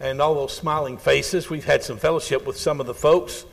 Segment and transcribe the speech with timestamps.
[0.00, 1.48] and all those smiling faces.
[1.48, 3.46] We've had some fellowship with some of the folks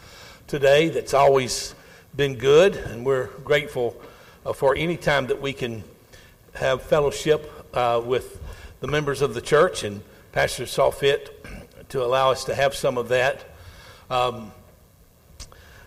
[0.48, 1.76] today that's always
[2.16, 4.00] been good, and we're grateful
[4.46, 5.84] uh, for any time that we can
[6.56, 8.42] have fellowship uh, with
[8.82, 10.02] the members of the church, and
[10.32, 11.46] Pastor saw fit
[11.90, 13.44] to allow us to have some of that.
[14.10, 14.52] Um,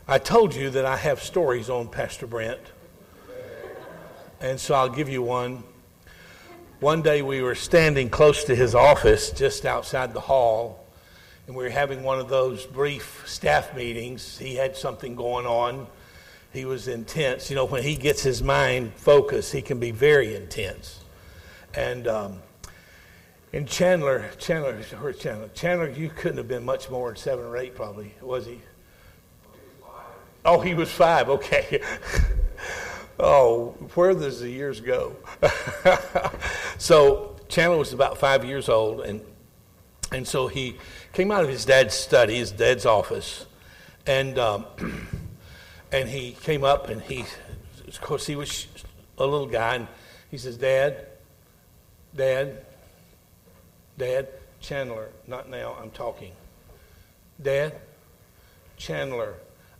[0.06, 2.60] I told you that I have stories on Pastor Brent,
[4.40, 5.64] and so I'll give you one.
[6.84, 10.84] One day we were standing close to his office just outside the hall,
[11.46, 14.36] and we were having one of those brief staff meetings.
[14.36, 15.86] He had something going on.
[16.52, 17.48] He was intense.
[17.48, 21.00] You know, when he gets his mind focused, he can be very intense.
[21.72, 22.42] And um,
[23.54, 25.48] and Chandler, Chandler, where's Chandler?
[25.54, 28.60] Chandler, you couldn't have been much more than seven or eight, probably, was he?
[30.44, 31.30] Oh, he was five.
[31.30, 31.80] Okay.
[33.18, 35.16] oh, where does the years go?
[36.78, 39.20] so Chandler was about five years old, and
[40.12, 40.76] and so he
[41.12, 43.46] came out of his dad's study, his dad's office,
[44.06, 44.66] and um,
[45.92, 47.24] and he came up, and he,
[47.86, 48.66] of course, he was
[49.18, 49.88] a little guy, and
[50.30, 51.06] he says, "Dad,
[52.14, 52.64] Dad,
[53.98, 54.28] Dad,
[54.60, 55.76] Chandler, not now.
[55.80, 56.32] I'm talking.
[57.42, 57.74] Dad,
[58.76, 59.34] Chandler."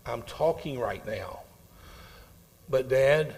[0.07, 1.41] I'm talking right now.
[2.69, 3.35] But, Dad,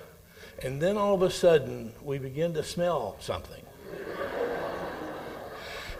[0.63, 3.63] and then all of a sudden, we begin to smell something.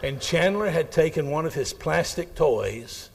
[0.03, 3.09] and Chandler had taken one of his plastic toys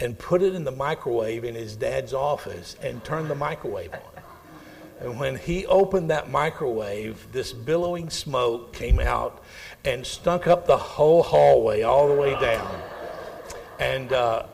[0.00, 4.22] and put it in the microwave in his dad's office and turned the microwave on.
[5.00, 9.42] And when he opened that microwave, this billowing smoke came out
[9.84, 12.82] and stunk up the whole hallway all the way down.
[13.78, 14.46] And uh,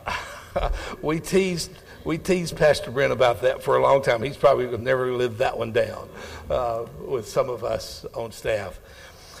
[1.01, 1.71] we teased
[2.05, 4.21] we teased Pastor Brent about that for a long time.
[4.21, 6.07] He's probably never lived that one down
[6.49, 8.79] uh, with some of us on staff.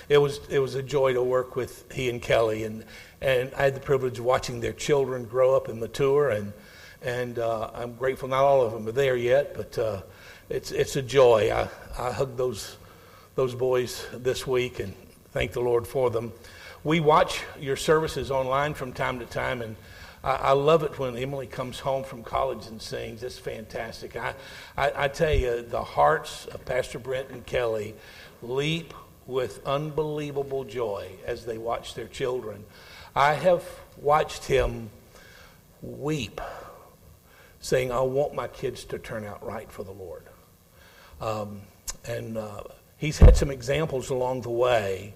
[0.09, 2.83] It was it was a joy to work with he and Kelly, and
[3.21, 6.53] and I had the privilege of watching their children grow up and mature, and
[7.01, 8.27] and uh, I'm grateful.
[8.29, 10.01] Not all of them are there yet, but uh,
[10.49, 11.51] it's it's a joy.
[11.53, 12.77] I I hugged those
[13.35, 14.93] those boys this week and
[15.31, 16.31] thank the Lord for them.
[16.83, 19.75] We watch your services online from time to time, and
[20.25, 23.21] I, I, love it when Emily comes home from college and sings.
[23.21, 24.15] It's fantastic.
[24.15, 24.33] I,
[24.75, 27.93] I, I tell you, the hearts of Pastor Brent and Kelly
[28.41, 28.93] leap
[29.27, 32.65] with unbelievable joy as they watch their children.
[33.15, 33.63] I have
[33.97, 34.89] watched him
[35.83, 36.41] weep,
[37.59, 40.23] saying, I want my kids to turn out right for the Lord.
[41.21, 41.61] Um,
[42.07, 42.63] and uh,
[42.97, 45.15] he's had some examples along the way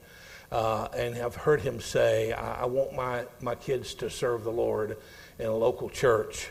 [0.51, 4.51] uh, and have heard him say, I, I, want my, my kids to serve the
[4.51, 4.97] Lord
[5.37, 6.49] in a local church.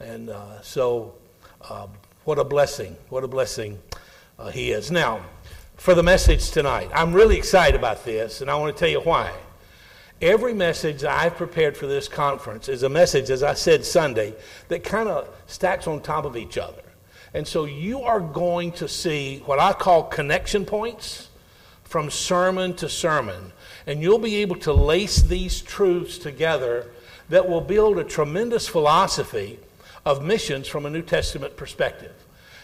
[0.00, 1.14] And uh, so,
[1.62, 1.86] uh,
[2.24, 2.96] what a blessing.
[3.08, 3.78] What a blessing
[4.38, 4.90] uh, he is.
[4.90, 5.24] Now,
[5.76, 9.00] for the message tonight, I'm really excited about this, and I want to tell you
[9.00, 9.32] why.
[10.20, 14.34] Every message I've prepared for this conference is a message, as I said Sunday,
[14.66, 16.82] that kind of stacks on top of each other.
[17.34, 21.28] And so you are going to see what I call connection points
[21.88, 23.52] from sermon to sermon.
[23.86, 26.86] And you'll be able to lace these truths together
[27.30, 29.58] that will build a tremendous philosophy
[30.04, 32.12] of missions from a New Testament perspective.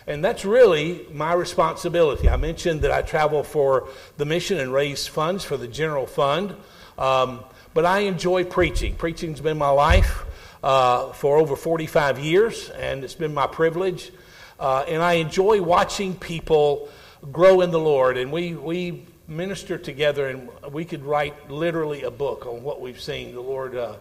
[0.06, 2.28] And that's really my responsibility.
[2.28, 6.54] I mentioned that I travel for the mission and raise funds for the general fund.
[6.98, 7.40] Um,
[7.72, 8.94] but I enjoy preaching.
[8.94, 10.24] Preaching's been my life
[10.62, 14.12] uh, for over 45 years, and it's been my privilege.
[14.60, 16.90] Uh, and I enjoy watching people
[17.32, 18.16] grow in the Lord.
[18.16, 23.00] And we, we minister together and we could write literally a book on what we've
[23.00, 23.96] seen the Lord, uh,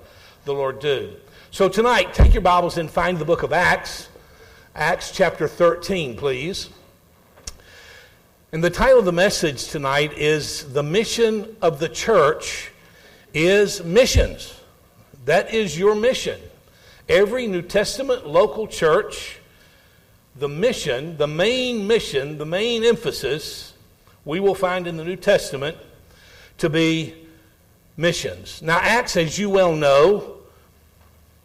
[0.45, 1.13] the Lord do.
[1.51, 4.09] So tonight, take your Bibles and find the book of Acts,
[4.75, 6.69] Acts chapter 13, please.
[8.51, 12.72] And the title of the message tonight is The Mission of the Church
[13.34, 14.59] is Missions.
[15.25, 16.40] That is your mission.
[17.07, 19.40] Every New Testament local church,
[20.35, 23.72] the mission, the main mission, the main emphasis
[24.25, 25.78] we will find in the New Testament
[26.57, 27.13] to be
[27.97, 28.61] missions.
[28.61, 30.37] Now, Acts, as you well know,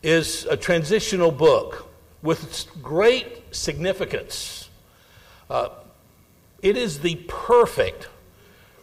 [0.02, 1.88] is a transitional book
[2.22, 4.68] with great significance.
[5.50, 5.70] Uh,
[6.62, 8.08] it is the perfect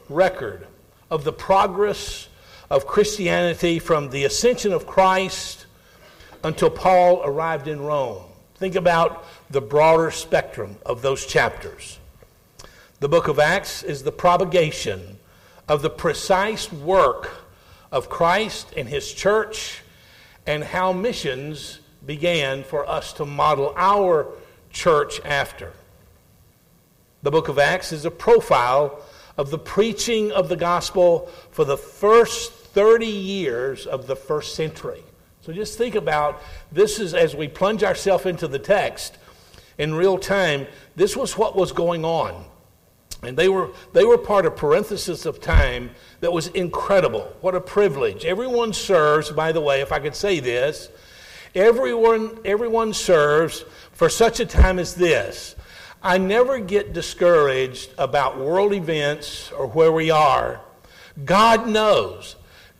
[0.09, 0.67] record
[1.09, 2.27] of the progress
[2.69, 5.65] of Christianity from the ascension of Christ
[6.43, 8.23] until Paul arrived in Rome.
[8.55, 11.99] Think about the broader spectrum of those chapters.
[13.01, 15.19] The book of Acts is the propagation
[15.67, 17.29] of the precise work
[17.91, 19.81] of Christ and his church
[20.47, 24.27] and how missions began for us to model our
[24.71, 25.73] church after.
[27.21, 29.01] The book of Acts is a profile
[29.37, 35.03] of the preaching of the gospel for the first 30 years of the first century.
[35.41, 36.41] So just think about
[36.71, 39.17] this is as we plunge ourselves into the text
[39.77, 42.45] in real time, this was what was going on.
[43.23, 47.33] And they were, they were part of parenthesis of time that was incredible.
[47.41, 48.25] What a privilege.
[48.25, 50.89] Everyone serves, by the way, if I could say this,
[51.55, 55.55] everyone, everyone serves for such a time as this.
[56.03, 60.61] I never get discouraged about world events or where we are.
[61.23, 62.35] God knows.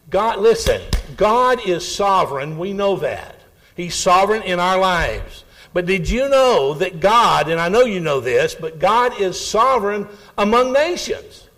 [0.09, 0.81] God, listen,
[1.17, 2.59] God is sovereign.
[2.59, 3.39] We know that.
[3.75, 5.44] He's sovereign in our lives.
[5.75, 9.38] But did you know that God, and I know you know this, but God is
[9.38, 10.07] sovereign
[10.38, 11.50] among nations?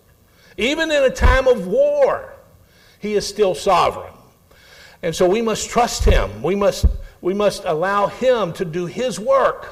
[0.57, 2.33] Even in a time of war,
[2.97, 4.11] He is still sovereign.
[5.03, 6.41] And so we must trust Him.
[6.41, 6.87] We must,
[7.21, 9.71] we must allow Him to do His work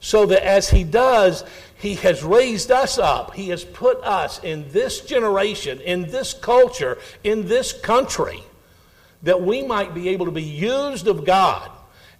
[0.00, 1.44] so that as He does,
[1.76, 3.32] He has raised us up.
[3.34, 8.42] He has put us in this generation, in this culture, in this country,
[9.22, 11.70] that we might be able to be used of God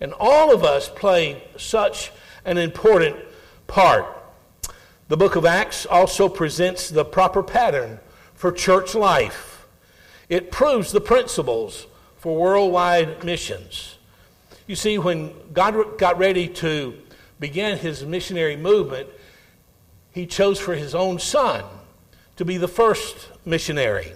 [0.02, 2.10] and all of us play such
[2.44, 3.14] an important
[3.68, 4.04] part.
[5.06, 8.00] The book of Acts also presents the proper pattern
[8.34, 9.64] for church life.
[10.28, 11.86] It proves the principles
[12.18, 13.96] for worldwide missions.
[14.66, 16.94] You see, when God got ready to
[17.38, 19.08] begin his missionary movement,
[20.10, 21.64] he chose for his own son
[22.34, 24.10] to be the first missionary.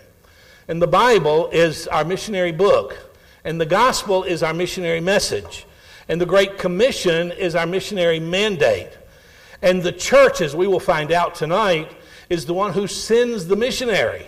[0.66, 2.98] And the Bible is our missionary book,
[3.44, 5.64] and the gospel is our missionary message.
[6.08, 8.90] And the Great Commission is our missionary mandate.
[9.62, 11.90] And the church, as we will find out tonight,
[12.28, 14.26] is the one who sends the missionary.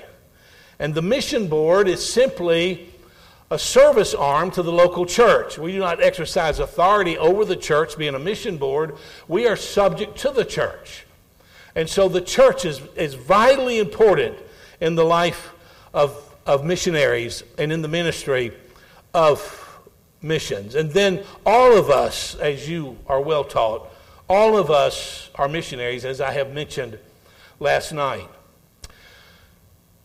[0.79, 2.93] And the mission board is simply
[3.51, 5.59] a service arm to the local church.
[5.59, 8.97] We do not exercise authority over the church, being a mission board.
[9.27, 11.07] We are subject to the church.
[11.75, 14.37] And so the church is, is vitally important
[14.81, 15.53] in the life
[15.95, 18.53] of, of missionaries and in the ministry
[19.15, 19.68] of
[20.23, 20.75] missions.
[20.75, 23.89] And then all of us, as you are well taught,
[24.29, 26.99] all of us are missionaries, as I have mentioned
[27.61, 28.29] last night.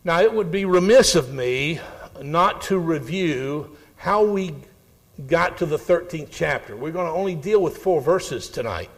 [0.03, 1.79] Now, it would be remiss of me
[2.21, 4.53] not to review how we
[5.27, 6.75] got to the 13th chapter.
[6.75, 8.89] We're going to only deal with four verses tonight.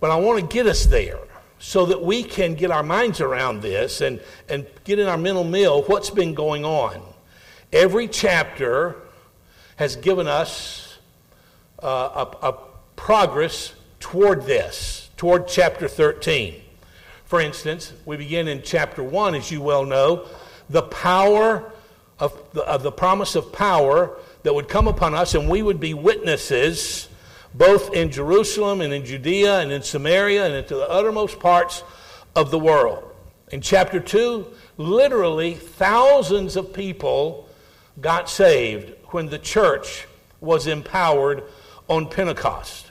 [0.00, 1.18] But I want to get us there
[1.58, 5.44] so that we can get our minds around this and, and get in our mental
[5.44, 7.02] mill what's been going on.
[7.72, 8.96] Every chapter
[9.80, 10.98] has given us
[11.82, 12.58] uh, a, a
[12.96, 16.60] progress toward this, toward chapter 13.
[17.24, 20.28] For instance, we begin in chapter 1, as you well know,
[20.68, 21.72] the power
[22.18, 25.80] of the, of the promise of power that would come upon us, and we would
[25.80, 27.08] be witnesses
[27.54, 31.82] both in Jerusalem and in Judea and in Samaria and into the uttermost parts
[32.36, 33.02] of the world.
[33.50, 34.46] In chapter 2,
[34.76, 37.48] literally thousands of people
[37.98, 40.06] got saved when the church
[40.40, 41.44] was empowered
[41.88, 42.90] on Pentecost.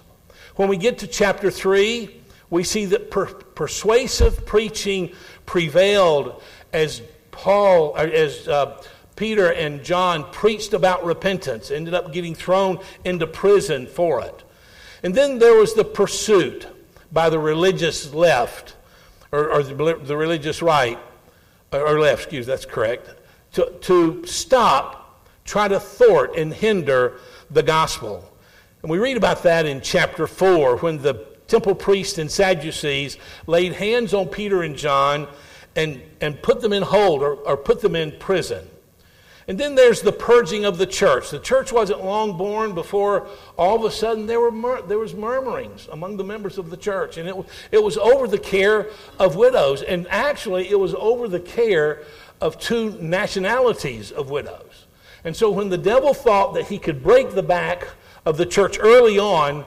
[0.56, 2.16] When we get to chapter 3,
[2.50, 5.14] we see that per- persuasive preaching
[5.46, 6.42] prevailed
[6.74, 7.02] as
[7.32, 8.82] Paul, uh, as uh,
[9.16, 14.44] Peter and John preached about repentance, ended up getting thrown into prison for it.
[15.04, 16.68] And then there was the pursuit
[17.12, 18.76] by the religious left,
[19.32, 21.00] or, or the, the, religious right,
[21.72, 23.10] or left, excuse, that's correct,
[23.54, 24.99] to, to stop
[25.50, 28.24] try to thwart and hinder the gospel.
[28.84, 33.74] And we read about that in chapter 4 when the temple priests and Sadducees laid
[33.74, 35.28] hands on Peter and John
[35.76, 38.68] and, and put them in hold or, or put them in prison.
[39.48, 41.32] And then there's the purging of the church.
[41.32, 43.28] The church wasn't long born before
[43.58, 46.78] all of a sudden there, were mur- there was murmurings among the members of the
[46.78, 47.18] church.
[47.18, 47.36] And it,
[47.72, 49.82] it was over the care of widows.
[49.82, 52.04] And actually, it was over the care
[52.40, 54.69] of two nationalities of widows.
[55.24, 57.88] And so when the devil thought that he could break the back
[58.26, 59.66] of the church early on,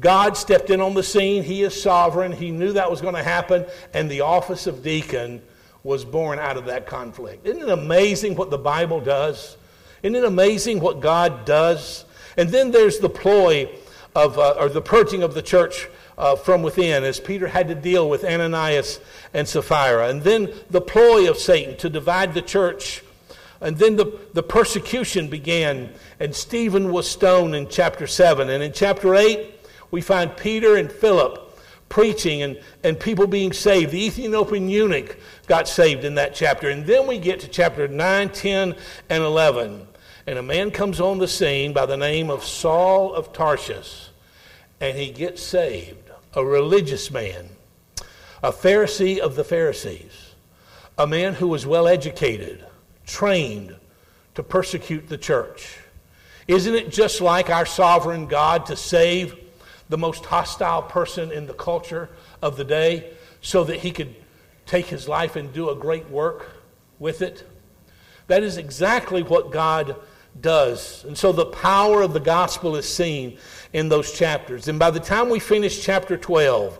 [0.00, 1.42] God stepped in on the scene.
[1.42, 2.32] He is sovereign.
[2.32, 3.64] He knew that was going to happen,
[3.94, 5.42] and the office of deacon
[5.82, 7.46] was born out of that conflict.
[7.46, 9.56] Isn't it amazing what the Bible does?
[10.02, 12.04] Isn't it amazing what God does?
[12.36, 13.70] And then there's the ploy
[14.14, 17.74] of, uh, or the purging of the church uh, from within, as Peter had to
[17.74, 19.00] deal with Ananias
[19.32, 20.08] and Sapphira.
[20.08, 23.02] And then the ploy of Satan to divide the church
[23.60, 28.50] and then the, the persecution began, and Stephen was stoned in chapter 7.
[28.50, 29.54] And in chapter 8,
[29.90, 31.42] we find Peter and Philip
[31.88, 33.92] preaching and, and people being saved.
[33.92, 36.68] The Ethiopian eunuch got saved in that chapter.
[36.68, 38.74] And then we get to chapter 9, 10,
[39.08, 39.86] and 11.
[40.26, 44.10] And a man comes on the scene by the name of Saul of Tarsus,
[44.80, 46.10] and he gets saved.
[46.34, 47.48] A religious man,
[48.42, 50.34] a Pharisee of the Pharisees,
[50.98, 52.66] a man who was well educated
[53.06, 53.74] trained
[54.34, 55.78] to persecute the church?
[56.48, 59.36] Isn't it just like our sovereign God to save
[59.88, 62.08] the most hostile person in the culture
[62.42, 64.14] of the day so that he could
[64.66, 66.62] take his life and do a great work
[66.98, 67.48] with it?
[68.26, 69.96] That is exactly what God
[70.40, 71.04] does.
[71.04, 73.38] And so the power of the gospel is seen
[73.72, 74.68] in those chapters.
[74.68, 76.78] And by the time we finish chapter 12,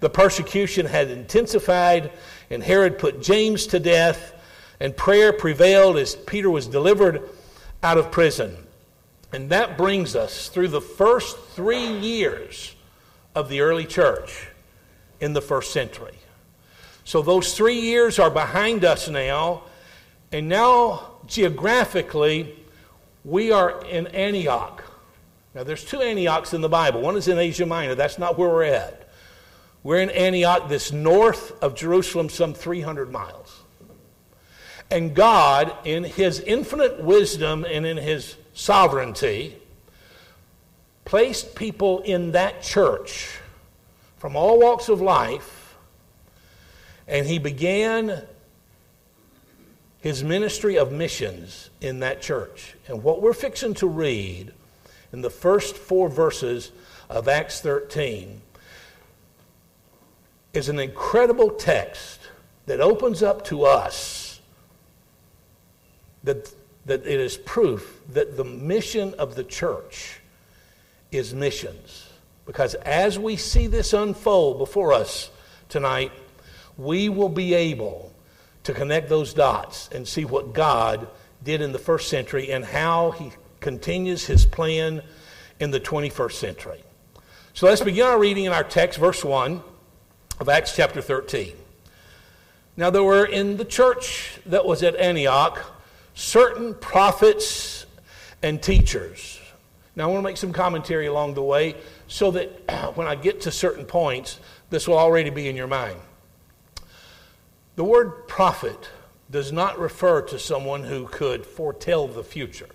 [0.00, 2.12] the persecution had intensified,
[2.50, 4.34] and Herod put James to death,
[4.82, 7.30] and prayer prevailed as Peter was delivered
[7.84, 8.56] out of prison.
[9.32, 12.74] And that brings us through the first three years
[13.36, 14.48] of the early church
[15.20, 16.18] in the first century.
[17.04, 19.62] So those three years are behind us now,
[20.32, 22.52] and now geographically,
[23.24, 24.82] we are in Antioch.
[25.54, 27.02] Now, there's two Antiochs in the Bible.
[27.02, 27.94] One is in Asia Minor.
[27.94, 29.08] That's not where we're at.
[29.84, 33.41] We're in Antioch, this north of Jerusalem, some 300 miles.
[34.92, 39.56] And God, in His infinite wisdom and in His sovereignty,
[41.06, 43.38] placed people in that church
[44.18, 45.76] from all walks of life,
[47.08, 48.22] and He began
[50.02, 52.74] his ministry of missions in that church.
[52.88, 54.52] And what we're fixing to read
[55.12, 56.72] in the first four verses
[57.08, 58.42] of Acts 13
[60.52, 62.18] is an incredible text
[62.66, 64.21] that opens up to us
[66.24, 66.52] that,
[66.86, 70.20] that it is proof that the mission of the church
[71.10, 72.08] is missions.
[72.46, 75.30] Because as we see this unfold before us
[75.68, 76.12] tonight,
[76.76, 78.12] we will be able
[78.64, 81.08] to connect those dots and see what God
[81.44, 85.02] did in the first century and how he continues his plan
[85.60, 86.82] in the 21st century.
[87.54, 89.62] So let's begin our reading in our text, verse 1
[90.40, 91.54] of Acts chapter 13.
[92.76, 95.60] Now, there were in the church that was at Antioch
[96.14, 97.86] certain prophets
[98.42, 99.40] and teachers.
[99.94, 101.76] Now, I want to make some commentary along the way
[102.08, 104.40] so that when I get to certain points,
[104.70, 105.98] this will already be in your mind.
[107.76, 108.88] The word prophet
[109.30, 112.68] does not refer to someone who could foretell the future.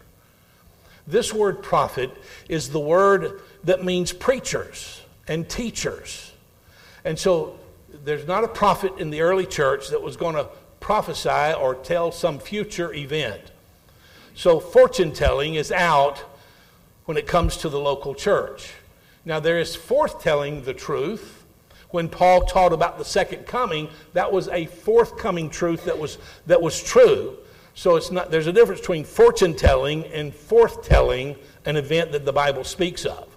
[1.06, 2.12] This word prophet
[2.50, 6.34] is the word that means preachers and teachers.
[7.06, 7.60] And so
[8.03, 10.50] there's not a prophet in the early church that was going to
[10.88, 13.41] prophesy or tell some future event.
[14.36, 16.24] So fortune telling is out
[17.03, 18.72] when it comes to the local church.
[19.25, 21.44] Now, there is forthtelling the truth
[21.89, 26.62] when Paul taught about the second coming, that was a forthcoming truth that was, that
[26.62, 27.36] was true.
[27.75, 32.32] So it's not, there's a difference between fortune telling and forthtelling an event that the
[32.32, 33.27] Bible speaks of.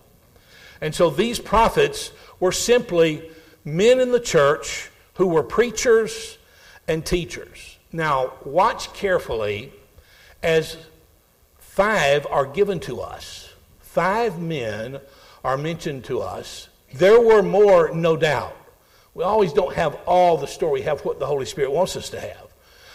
[0.80, 3.28] And so these prophets were simply
[3.64, 6.36] men in the church who were preachers
[6.90, 7.78] and teachers.
[7.92, 9.72] Now, watch carefully
[10.42, 10.76] as
[11.58, 13.48] five are given to us.
[13.78, 15.00] Five men
[15.44, 18.56] are mentioned to us there were more, no doubt.
[19.14, 22.18] We always don't have all the story, have what the Holy Spirit wants us to
[22.18, 22.48] have.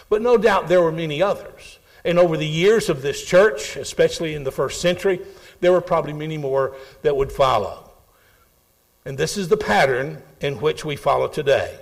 [0.10, 1.80] But no doubt there were many others.
[2.04, 5.22] And over the years of this church, especially in the first century,
[5.62, 7.90] there were probably many more that would follow.
[9.06, 11.80] And this is the pattern in which we follow today.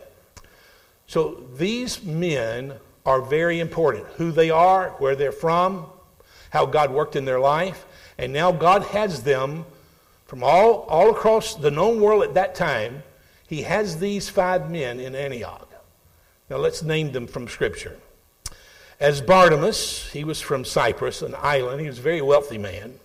[1.07, 2.73] So these men
[3.05, 5.85] are very important who they are, where they're from,
[6.51, 7.85] how God worked in their life,
[8.17, 9.65] and now God has them
[10.25, 13.03] from all, all across the known world at that time,
[13.47, 15.69] he has these five men in Antioch.
[16.49, 17.97] Now let's name them from Scripture.
[18.99, 22.99] As Barnabas, he was from Cyprus, an island, he was a very wealthy man.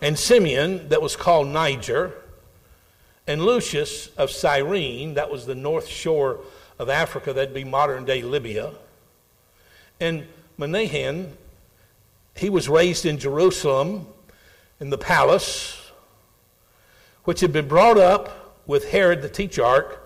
[0.00, 2.12] And Simeon, that was called Niger.
[3.26, 6.40] And Lucius of Cyrene, that was the north shore
[6.82, 8.72] of Africa, that'd be modern day Libya.
[10.00, 10.26] And
[10.58, 11.30] Manahen,
[12.36, 14.06] he was raised in Jerusalem
[14.80, 15.78] in the palace
[17.24, 19.98] which had been brought up with Herod the Tetrarch,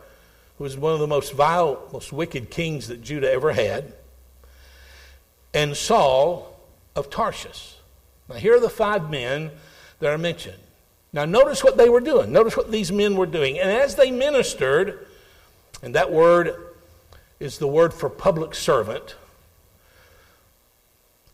[0.58, 3.94] who was one of the most vile, most wicked kings that Judah ever had,
[5.54, 6.60] and Saul
[6.94, 7.78] of Tarsus.
[8.28, 9.50] Now, here are the five men
[10.00, 10.58] that are mentioned.
[11.12, 12.32] Now, notice what they were doing.
[12.32, 13.58] Notice what these men were doing.
[13.58, 15.06] And as they ministered,
[15.82, 16.65] and that word
[17.38, 19.16] is the word for public servant,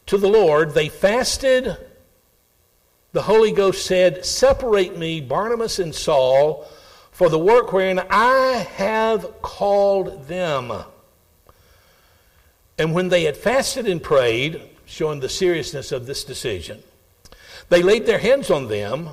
[0.06, 1.76] to the Lord, they fasted
[3.12, 6.66] the Holy Ghost said, Separate me, Barnabas and Saul,
[7.10, 10.72] for the work wherein I have called them.
[12.78, 16.82] And when they had fasted and prayed, showing the seriousness of this decision,
[17.68, 19.10] they laid their hands on them.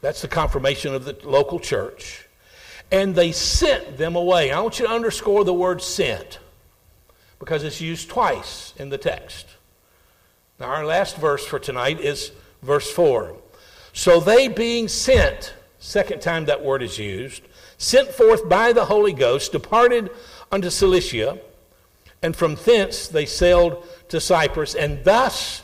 [0.00, 2.25] That's the confirmation of the local church.
[2.90, 4.52] And they sent them away.
[4.52, 6.38] I want you to underscore the word sent.
[7.38, 9.46] because it's used twice in the text.
[10.58, 13.36] Now, our last verse for tonight is verse 4.
[13.92, 17.42] So they being sent, second time that word is used,
[17.78, 20.10] sent forth by the Holy Ghost, departed
[20.50, 21.38] unto Seleucia,
[22.22, 25.62] and from thence they sailed to Cyprus, and thus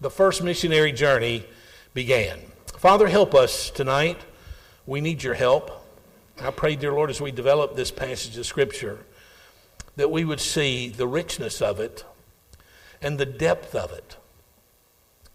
[0.00, 1.44] the first missionary journey
[1.92, 2.38] began.
[2.78, 4.18] Father, help us tonight.
[4.86, 5.79] We need your help.
[6.42, 9.00] I pray, dear Lord, as we develop this passage of Scripture,
[9.96, 12.02] that we would see the richness of it
[13.02, 14.16] and the depth of it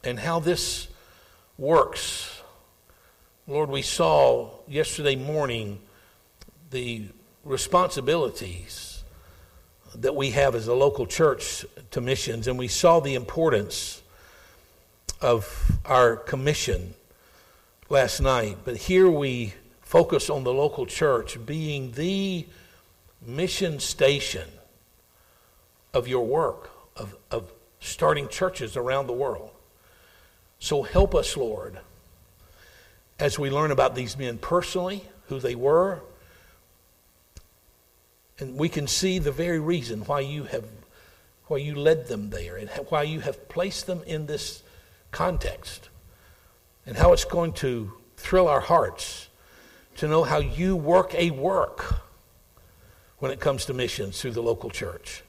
[0.03, 0.87] and how this
[1.59, 2.41] works.
[3.45, 5.77] Lord, we saw yesterday morning
[6.71, 7.03] the
[7.43, 9.03] responsibilities
[9.93, 14.01] that we have as a local church to missions, and we saw the importance
[15.21, 16.95] of our commission
[17.89, 18.57] last night.
[18.65, 19.53] But here we
[19.95, 22.45] focus on the local church being the
[23.25, 24.45] mission station
[25.93, 27.49] of your work, of, of
[27.79, 29.51] starting churches around the world.
[30.59, 31.79] So help us, Lord,
[33.19, 36.01] as we learn about these men personally, who they were,
[38.37, 40.65] and we can see the very reason why you have
[41.47, 44.61] why you led them there and why you have placed them in this
[45.11, 45.87] context
[46.85, 49.24] and how it's going to thrill our hearts
[49.95, 52.01] to know how you work a work
[53.19, 55.23] when it comes to missions through the local church.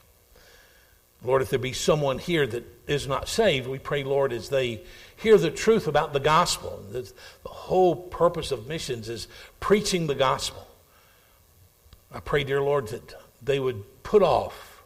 [1.24, 4.82] Lord, if there be someone here that is not saved, we pray, Lord, as they
[5.16, 6.84] hear the truth about the gospel.
[6.90, 7.12] The
[7.44, 10.66] whole purpose of missions is preaching the gospel.
[12.12, 14.82] I pray, dear Lord, that they would put off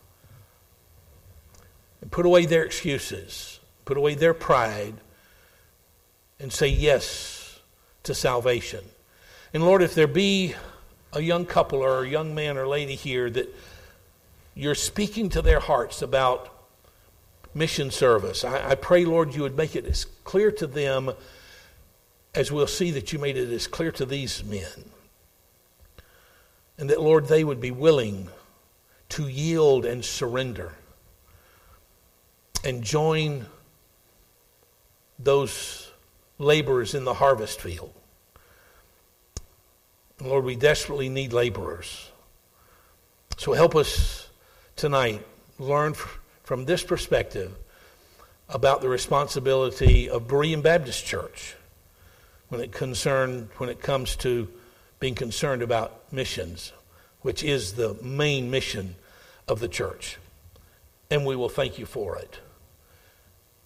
[2.01, 4.95] and put away their excuses, put away their pride,
[6.39, 7.61] and say yes
[8.05, 8.85] to salvation.
[9.53, 10.55] And Lord, if there be
[11.13, 13.53] a young couple or a young man or lady here that
[14.55, 16.55] you're speaking to their hearts about
[17.53, 21.11] mission service, I, I pray, Lord, you would make it as clear to them
[22.33, 24.91] as we'll see that you made it as clear to these men.
[26.79, 28.29] And that, Lord, they would be willing
[29.11, 30.75] to yield and surrender
[32.65, 33.47] and join
[35.19, 35.91] those
[36.39, 37.93] laborers in the harvest field.
[40.21, 42.11] Lord, we desperately need laborers.
[43.39, 44.29] So help us
[44.77, 45.25] tonight
[45.59, 45.95] learn
[46.43, 47.55] from this perspective
[48.49, 51.55] about the responsibility of Berean Baptist Church
[52.49, 54.49] when it concern when it comes to
[54.99, 56.73] being concerned about missions,
[57.23, 58.97] which is the main mission
[59.49, 60.19] of the church.
[61.11, 62.39] And we will thank you for it.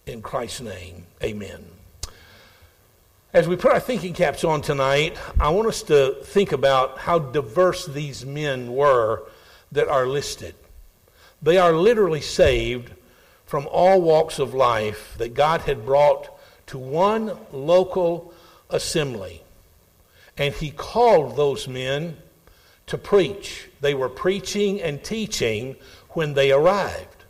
[0.07, 1.65] In Christ's name, amen.
[3.35, 7.19] As we put our thinking caps on tonight, I want us to think about how
[7.19, 9.25] diverse these men were
[9.73, 10.55] that are listed.
[11.43, 12.93] They are literally saved
[13.45, 16.31] from all walks of life that God had brought
[16.69, 18.33] to one local
[18.71, 19.43] assembly.
[20.39, 22.17] And He called those men
[22.87, 23.69] to preach.
[23.81, 25.75] They were preaching and teaching
[26.11, 27.25] when they arrived.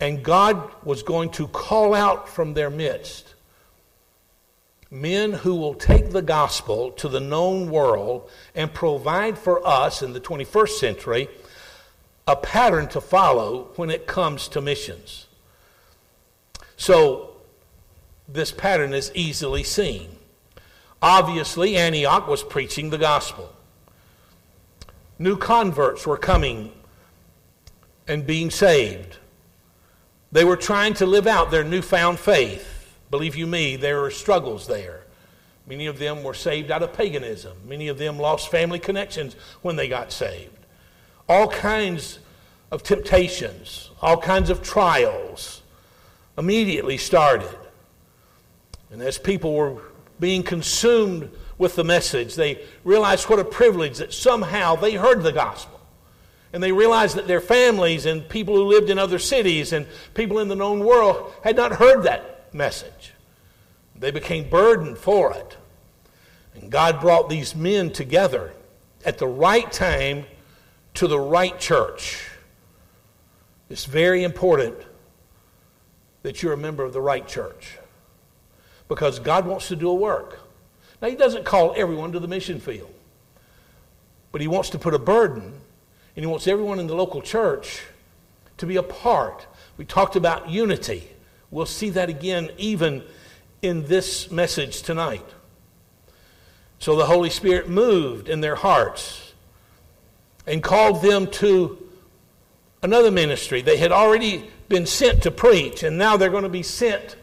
[0.00, 3.25] And God was going to call out from their midst
[4.90, 10.12] men who will take the gospel to the known world and provide for us in
[10.12, 11.28] the 21st century
[12.28, 15.26] a pattern to follow when it comes to missions.
[16.76, 17.30] So,
[18.28, 20.08] this pattern is easily seen.
[21.00, 23.52] Obviously, Antioch was preaching the gospel.
[25.18, 26.72] New converts were coming
[28.08, 29.16] and being saved.
[30.32, 32.75] They were trying to live out their newfound faith.
[33.10, 35.02] Believe you me, there are struggles there.
[35.66, 37.56] Many of them were saved out of paganism.
[37.66, 40.52] Many of them lost family connections when they got saved.
[41.28, 42.20] All kinds
[42.70, 45.62] of temptations, all kinds of trials
[46.38, 47.56] immediately started.
[48.90, 49.82] And as people were
[50.20, 55.32] being consumed with the message, they realized what a privilege that somehow they heard the
[55.32, 55.80] gospel.
[56.52, 60.38] And they realized that their families and people who lived in other cities and people
[60.38, 63.12] in the known world had not heard that message.
[63.98, 65.56] They became burdened for it.
[66.54, 68.52] And God brought these men together
[69.04, 70.24] at the right time
[70.94, 72.28] to the right church.
[73.68, 74.76] It's very important
[76.22, 77.78] that you're a member of the right church
[78.88, 80.40] because God wants to do a work.
[81.02, 82.92] Now, He doesn't call everyone to the mission field,
[84.32, 87.82] but He wants to put a burden, and He wants everyone in the local church
[88.56, 89.46] to be a part.
[89.76, 91.10] We talked about unity.
[91.50, 93.02] We'll see that again even
[93.62, 95.24] in this message tonight.
[96.78, 99.32] So the Holy Spirit moved in their hearts
[100.46, 101.78] and called them to
[102.82, 103.62] another ministry.
[103.62, 107.16] They had already been sent to preach, and now they're going to be sent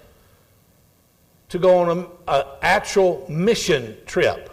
[1.49, 4.49] to go on an actual mission trip.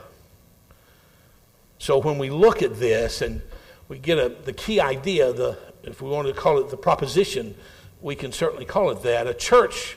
[1.78, 3.40] So when we look at this and
[3.88, 7.56] we get a, the key idea, the, if we want to call it the proposition,
[8.02, 9.26] we can certainly call it that.
[9.26, 9.96] A church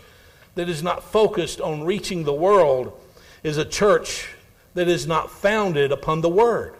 [0.56, 3.00] that is not focused on reaching the world
[3.44, 4.30] is a church
[4.74, 6.76] that is not founded upon the Word.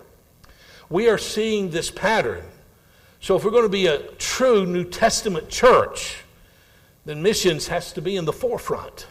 [0.90, 2.44] We are seeing this pattern.
[3.20, 6.18] So, if we're going to be a true New Testament church,
[7.06, 9.08] then missions has to be in the forefront.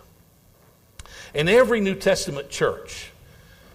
[1.35, 3.11] And every New Testament church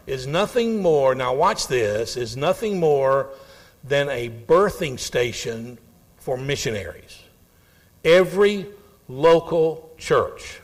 [0.05, 3.29] is nothing more, now watch this, is nothing more
[3.83, 5.77] than a birthing station
[6.17, 7.23] for missionaries.
[8.07, 8.65] Every
[9.09, 10.61] local church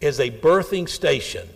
[0.00, 1.46] is a birthing station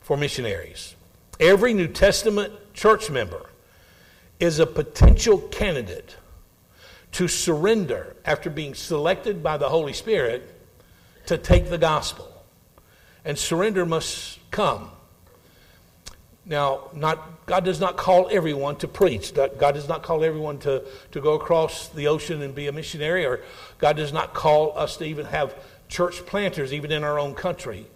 [0.00, 0.94] for missionaries.
[1.40, 3.50] Every New Testament church member
[4.38, 6.14] is a potential candidate
[7.12, 10.48] to surrender after being selected by the Holy Spirit
[11.26, 12.30] to take the gospel.
[13.24, 14.92] And surrender must come.
[16.46, 19.34] Now, not, God does not call everyone to preach.
[19.34, 23.26] God does not call everyone to, to go across the ocean and be a missionary,
[23.26, 23.40] or
[23.78, 25.54] God does not call us to even have
[25.88, 27.86] church planters, even in our own country.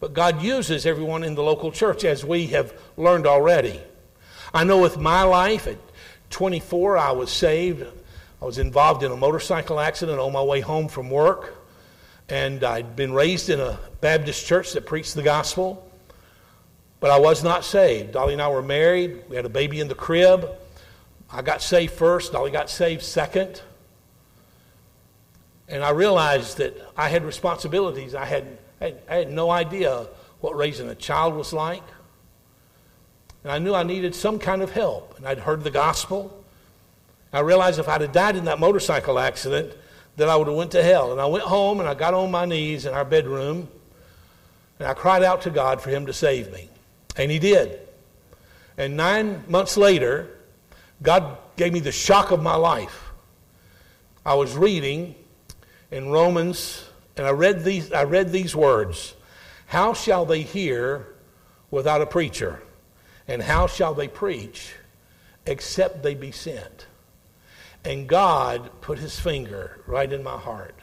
[0.00, 3.80] But God uses everyone in the local church, as we have learned already.
[4.52, 5.78] I know with my life, at
[6.30, 7.84] 24, I was saved.
[8.40, 11.54] I was involved in a motorcycle accident on my way home from work.
[12.28, 15.87] And I'd been raised in a Baptist church that preached the gospel.
[17.00, 18.12] But I was not saved.
[18.12, 19.22] Dolly and I were married.
[19.28, 20.50] We had a baby in the crib.
[21.30, 22.32] I got saved first.
[22.32, 23.62] Dolly got saved second.
[25.68, 28.14] And I realized that I had responsibilities.
[28.14, 30.06] I had, I had, no idea
[30.40, 31.82] what raising a child was like.
[33.44, 35.16] And I knew I needed some kind of help.
[35.18, 36.42] And I'd heard the gospel.
[37.32, 39.74] I realized if I'd have died in that motorcycle accident,
[40.16, 41.12] that I would have went to hell.
[41.12, 43.68] And I went home and I got on my knees in our bedroom
[44.78, 46.68] and I cried out to God for him to save me.
[47.18, 47.80] And he did.
[48.78, 50.30] And nine months later,
[51.02, 53.10] God gave me the shock of my life.
[54.24, 55.16] I was reading
[55.90, 56.84] in Romans,
[57.16, 59.14] and I read these, I read these words
[59.66, 61.08] How shall they hear
[61.70, 62.62] without a preacher?
[63.26, 64.72] And how shall they preach
[65.44, 66.86] except they be sent?
[67.84, 70.74] And God put his finger right in my heart.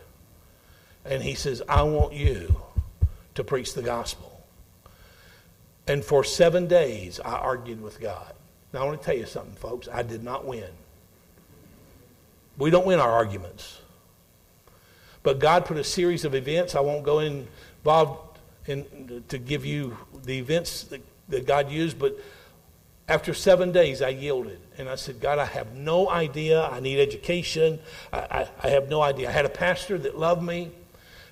[1.04, 2.56] And he says, I want you
[3.36, 4.35] to preach the gospel.
[5.88, 8.34] And for seven days, I argued with God.
[8.74, 9.88] Now, I want to tell you something, folks.
[9.91, 10.69] I did not win.
[12.58, 13.80] We don't win our arguments.
[15.24, 16.76] But God put a series of events.
[16.76, 22.17] I won't go involved in, to give you the events that, that God used, but
[23.08, 24.60] after seven days, I yielded.
[24.78, 26.63] And I said, God, I have no idea.
[26.63, 27.80] I need education.
[28.12, 29.30] I, I, I have no idea.
[29.30, 30.71] I had a pastor that loved me,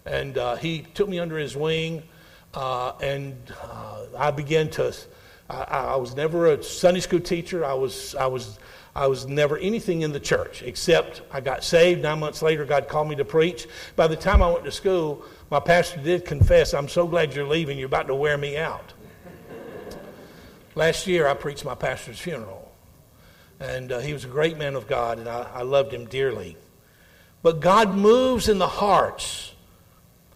[0.05, 2.03] and uh, he took me under his wing.
[2.53, 4.95] Uh, and uh, I began to,
[5.49, 7.65] I, I, was never a Sunday school teacher.
[7.65, 8.59] I was, I, was,
[8.95, 12.03] I was never anything in the church except I got saved.
[12.03, 13.67] Nine months later, God called me to preach.
[13.95, 17.47] By the time I went to school, my pastor did confess, I'm so glad you're
[17.47, 17.77] leaving.
[17.79, 18.93] You're about to wear me out.
[20.75, 22.71] Last year, I preached my pastor's funeral.
[23.59, 26.57] And uh, he was a great man of God, and I, I loved him dearly.
[27.41, 29.53] But God moves in the hearts.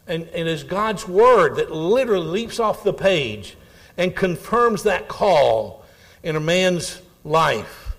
[0.07, 3.57] And, and it's God's word that literally leaps off the page
[3.97, 5.85] and confirms that call
[6.23, 7.95] in a man's life.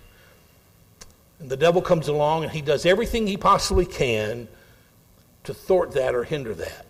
[1.41, 4.49] And the devil comes along and he does everything he possibly can
[5.45, 6.87] to thwart that or hinder that.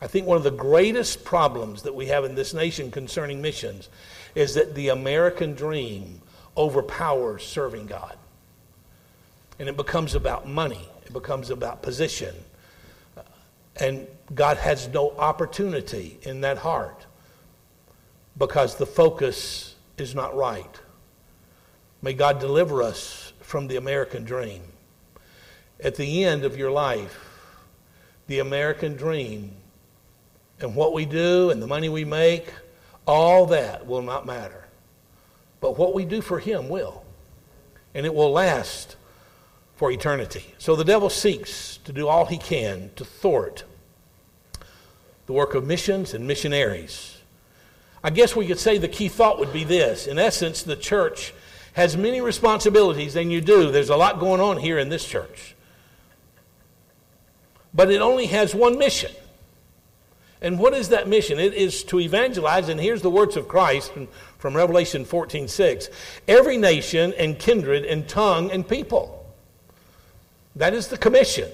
[0.00, 3.88] I think one of the greatest problems that we have in this nation concerning missions
[4.34, 6.20] is that the American dream
[6.56, 8.16] overpowers serving God.
[9.58, 12.34] And it becomes about money, it becomes about position.
[13.76, 17.06] And God has no opportunity in that heart
[18.36, 20.80] because the focus is not right.
[22.02, 24.62] May God deliver us from the American dream.
[25.82, 27.18] At the end of your life,
[28.26, 29.52] the American dream
[30.60, 32.46] and what we do and the money we make
[33.06, 34.64] all that will not matter.
[35.60, 37.04] But what we do for Him will.
[37.94, 38.96] And it will last
[39.84, 40.42] for eternity.
[40.56, 43.64] So the devil seeks to do all he can to thwart
[45.26, 47.18] the work of missions and missionaries.
[48.02, 50.06] I guess we could say the key thought would be this.
[50.06, 51.34] In essence, the church
[51.74, 53.70] has many responsibilities than you do.
[53.70, 55.54] There's a lot going on here in this church.
[57.74, 59.12] But it only has one mission.
[60.40, 61.38] And what is that mission?
[61.38, 63.92] It is to evangelize, and here's the words of Christ
[64.38, 65.90] from Revelation 14 6.
[66.26, 69.20] Every nation and kindred and tongue and people.
[70.56, 71.50] That is the commission.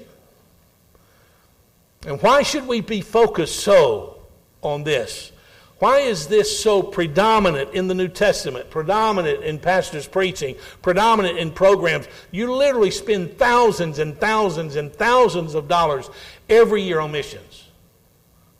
[2.06, 4.18] And why should we be focused so
[4.62, 5.32] on this?
[5.78, 11.50] Why is this so predominant in the New Testament, predominant in pastors' preaching, predominant in
[11.50, 12.06] programs?
[12.30, 16.10] You literally spend thousands and thousands and thousands of dollars
[16.50, 17.68] every year on missions.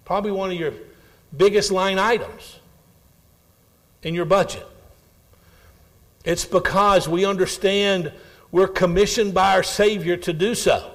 [0.07, 0.73] Probably one of your
[1.37, 2.59] biggest line items
[4.03, 4.67] in your budget.
[6.25, 8.13] It's because we understand
[8.53, 10.91] we're commissioned by our Savior to do so.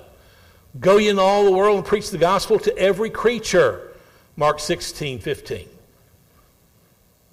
[0.79, 3.93] Go ye into all the world and preach the gospel to every creature.
[4.35, 5.69] Mark 16, 15.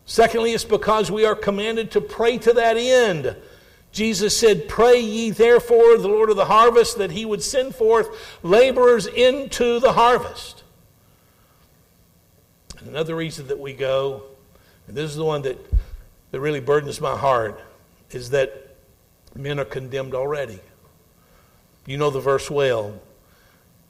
[0.06, 3.37] Secondly, it's because we are commanded to pray to that end.
[3.90, 8.08] Jesus said, Pray ye therefore the Lord of the harvest that he would send forth
[8.42, 10.62] laborers into the harvest.
[12.78, 14.22] And another reason that we go,
[14.87, 15.58] and this is the one that,
[16.30, 17.61] that really burdens my heart,
[18.11, 18.62] is that
[19.35, 20.61] men are condemned already.
[21.87, 23.01] You know the verse well.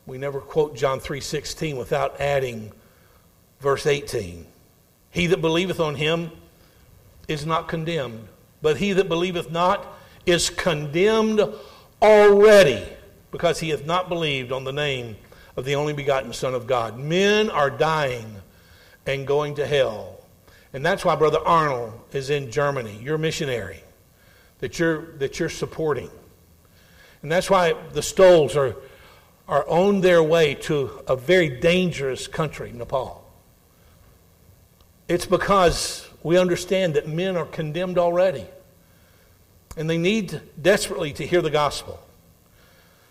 [0.06, 2.72] We never quote John 3:16 without adding
[3.60, 4.46] verse 18.
[5.10, 6.30] He that believeth on him
[7.28, 8.28] is not condemned,
[8.60, 9.86] but he that believeth not
[10.26, 11.40] is condemned
[12.00, 12.84] already,
[13.30, 15.16] because he hath not believed on the name
[15.56, 16.98] of the only begotten Son of God.
[16.98, 18.36] Men are dying
[19.06, 20.18] and going to hell.
[20.72, 23.82] And that's why Brother Arnold is in Germany, your missionary,
[24.62, 26.08] that you're, that you're supporting.
[27.20, 28.76] And that's why the Stoles are,
[29.48, 33.28] are on their way to a very dangerous country, Nepal.
[35.08, 38.46] It's because we understand that men are condemned already.
[39.76, 42.00] And they need desperately to hear the gospel.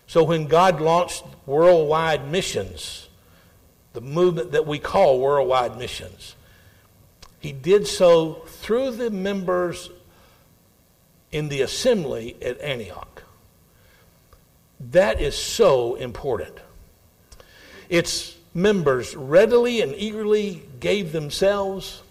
[0.06, 3.10] So when God launched worldwide missions,
[3.92, 6.34] the movement that we call worldwide missions,
[7.40, 9.90] he did so through the members
[11.32, 13.22] in the assembly at Antioch.
[14.90, 16.54] That is so important.
[17.88, 22.02] Its members readily and eagerly gave themselves,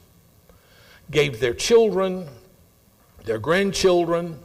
[1.10, 2.28] gave their children,
[3.26, 4.40] their grandchildren.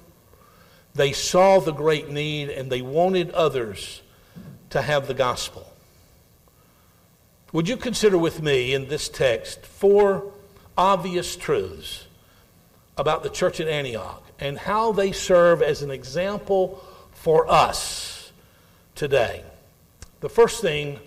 [0.94, 4.02] They saw the great need and they wanted others
[4.70, 5.72] to have the gospel.
[7.52, 10.32] Would you consider with me in this text four
[10.76, 12.06] obvious truths
[12.98, 18.32] about the church at Antioch and how they serve as an example for us
[18.94, 19.42] today?
[20.20, 20.98] The first thing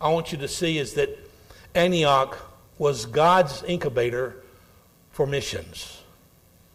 [0.00, 1.10] I want you to see is that
[1.74, 2.38] Antioch
[2.78, 4.36] was God's incubator
[5.10, 6.02] for missions.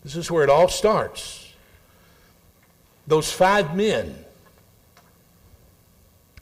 [0.04, 1.54] This is where it all starts.
[3.08, 4.26] Those five men,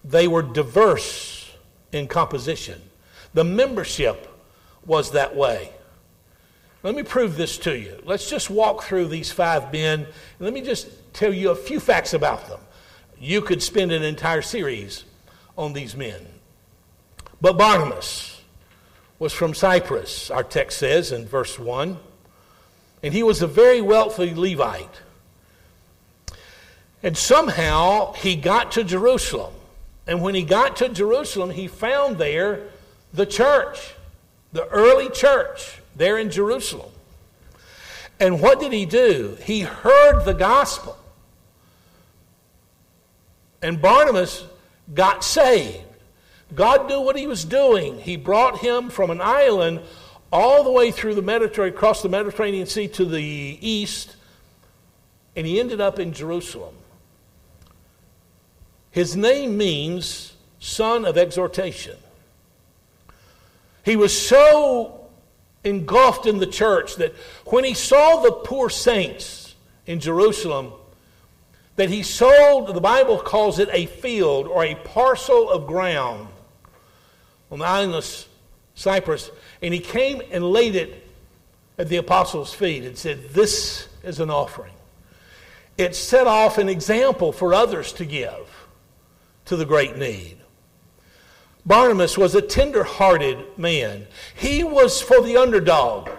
[0.03, 1.51] they were diverse
[1.91, 2.81] in composition.
[3.33, 4.27] The membership
[4.85, 5.71] was that way.
[6.85, 7.99] Let me prove this to you.
[8.05, 10.05] Let's just walk through these five men,
[10.37, 12.59] let me just tell you a few facts about them.
[13.19, 15.03] You could spend an entire series
[15.57, 16.27] on these men.
[17.41, 18.39] But Barnabas,
[19.17, 21.97] was from Cyprus, our text says in verse 1.
[23.01, 25.01] And he was a very wealthy Levite.
[27.01, 29.55] And somehow he got to Jerusalem.
[30.05, 32.67] And when he got to Jerusalem, he found there
[33.11, 33.95] the church,
[34.53, 36.91] the early church there in Jerusalem.
[38.19, 39.37] And what did he do?
[39.43, 40.97] He heard the gospel.
[43.61, 44.45] And Barnabas
[44.93, 45.81] got saved.
[46.53, 47.99] God knew what he was doing.
[47.99, 49.81] He brought him from an island
[50.31, 53.23] all the way through the Mediterranean, across the Mediterranean Sea to the
[53.61, 54.15] east,
[55.35, 56.75] and he ended up in Jerusalem.
[58.91, 61.97] His name means son of exhortation.
[63.83, 65.04] He was so
[65.65, 67.13] engulfed in the church that
[67.45, 70.71] when he saw the poor saints in Jerusalem,
[71.75, 76.27] that he sold, the Bible calls it a field or a parcel of ground
[77.51, 78.27] on the island of
[78.75, 79.29] Cyprus,
[79.61, 81.07] and he came and laid it
[81.77, 84.73] at the apostles' feet and said, This is an offering.
[85.77, 88.67] It set off an example for others to give
[89.45, 90.37] to the great need.
[91.65, 96.09] Barnabas was a tender hearted man, he was for the underdog.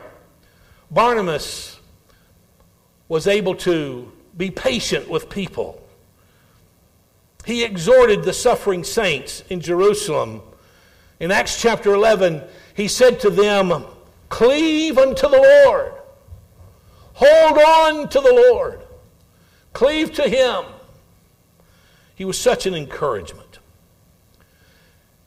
[0.90, 1.78] Barnabas
[3.08, 5.82] was able to be patient with people.
[7.44, 10.42] He exhorted the suffering saints in Jerusalem
[11.18, 12.42] in Acts chapter 11,
[12.74, 13.84] he said to them,
[14.28, 15.92] Cleave unto the Lord.
[17.14, 18.82] Hold on to the Lord.
[19.72, 20.64] Cleave to Him.
[22.14, 23.45] He was such an encouragement.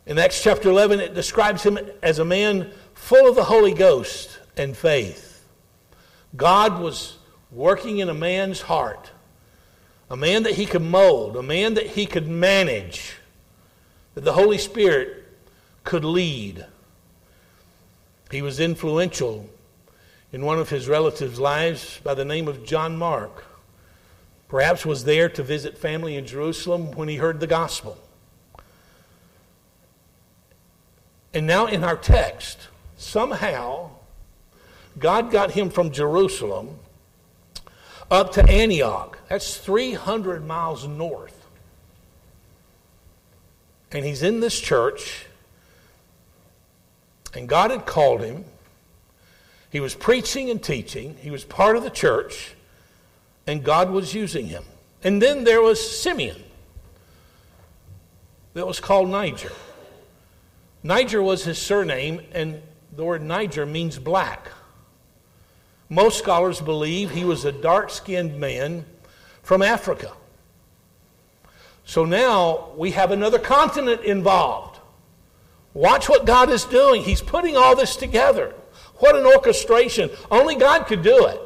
[0.10, 4.40] In Acts chapter 11, it describes him as a man full of the Holy Ghost
[4.58, 5.46] and faith.
[6.36, 7.20] God was
[7.52, 9.12] working in a man's heart,
[10.10, 13.18] a man that he could mold, a man that he could manage,
[14.16, 15.28] that the Holy Spirit
[15.84, 16.66] could lead.
[18.32, 19.48] He was influential
[20.34, 23.46] in one of his relatives' lives by the name of John Mark.
[24.48, 27.96] Perhaps was there to visit family in Jerusalem when he heard the gospel.
[31.34, 33.92] And now in our text, somehow
[34.98, 36.80] God got him from Jerusalem
[38.10, 39.20] up to Antioch.
[39.30, 41.36] That's 300 miles north.
[43.92, 45.26] And he's in this church,
[47.34, 48.46] and God had called him.
[49.72, 52.56] He was preaching and teaching, he was part of the church,
[53.46, 54.64] and God was using him.
[55.04, 56.44] And then there was Simeon,
[58.54, 59.52] that was called Niger.
[60.84, 62.62] Niger was his surname, and
[62.96, 64.48] the word Niger means black.
[65.90, 68.86] Most scholars believe he was a dark skinned man
[69.42, 70.14] from Africa.
[71.84, 74.80] So now we have another continent involved.
[75.74, 77.02] Watch what God is doing.
[77.02, 78.54] He's putting all this together.
[78.98, 80.10] What an orchestration.
[80.30, 81.42] Only God could do it.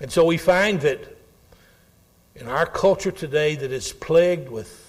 [0.00, 1.16] And so we find that
[2.36, 4.83] in our culture today that is plagued with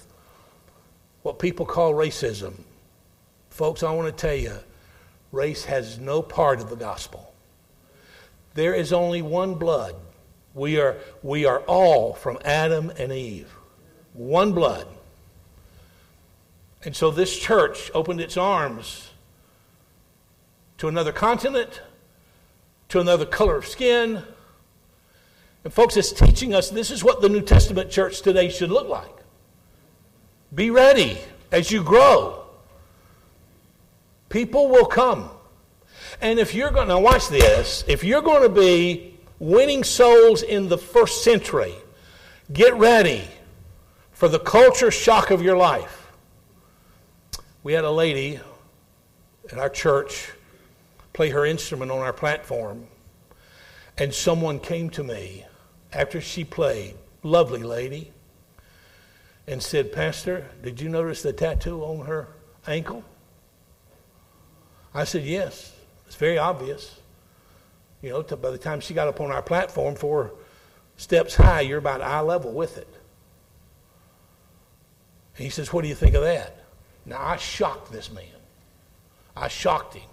[1.26, 2.54] what people call racism,
[3.50, 4.52] folks, I want to tell you,
[5.32, 7.34] race has no part of the gospel.
[8.54, 9.96] There is only one blood.
[10.54, 13.52] We are, we are all from Adam and Eve.
[14.14, 14.86] One blood.
[16.84, 19.10] And so this church opened its arms
[20.78, 21.82] to another continent,
[22.90, 24.22] to another color of skin.
[25.64, 28.88] And, folks, it's teaching us this is what the New Testament church today should look
[28.88, 29.15] like.
[30.56, 31.18] Be ready
[31.52, 32.42] as you grow.
[34.30, 35.28] People will come.
[36.22, 40.68] And if you're going to watch this, if you're going to be winning souls in
[40.68, 41.74] the first century,
[42.54, 43.22] get ready
[44.12, 46.10] for the culture shock of your life.
[47.62, 48.40] We had a lady
[49.52, 50.32] at our church
[51.12, 52.86] play her instrument on our platform,
[53.98, 55.44] and someone came to me
[55.92, 58.12] after she played, lovely lady,
[59.46, 62.28] and said, Pastor, did you notice the tattoo on her
[62.66, 63.04] ankle?
[64.94, 65.72] I said, Yes.
[66.06, 67.00] It's very obvious.
[68.00, 70.32] You know, by the time she got up on our platform, four
[70.96, 72.88] steps high, you're about eye level with it.
[75.36, 76.64] And he says, What do you think of that?
[77.04, 78.24] Now, I shocked this man.
[79.36, 80.08] I shocked him.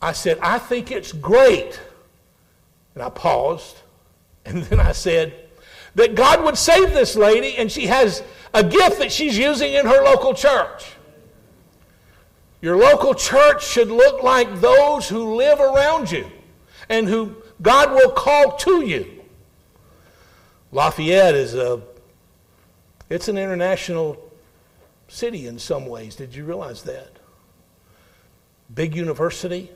[0.00, 1.80] I said, I think it's great.
[2.94, 3.76] And I paused.
[4.44, 5.41] And then I said,
[5.94, 8.22] that God would save this lady, and she has
[8.54, 10.92] a gift that she's using in her local church.
[12.60, 16.30] Your local church should look like those who live around you
[16.88, 19.22] and who God will call to you.
[20.70, 21.82] Lafayette is a
[23.10, 24.32] it's an international
[25.08, 26.16] city in some ways.
[26.16, 27.10] Did you realize that?
[28.72, 29.70] Big university,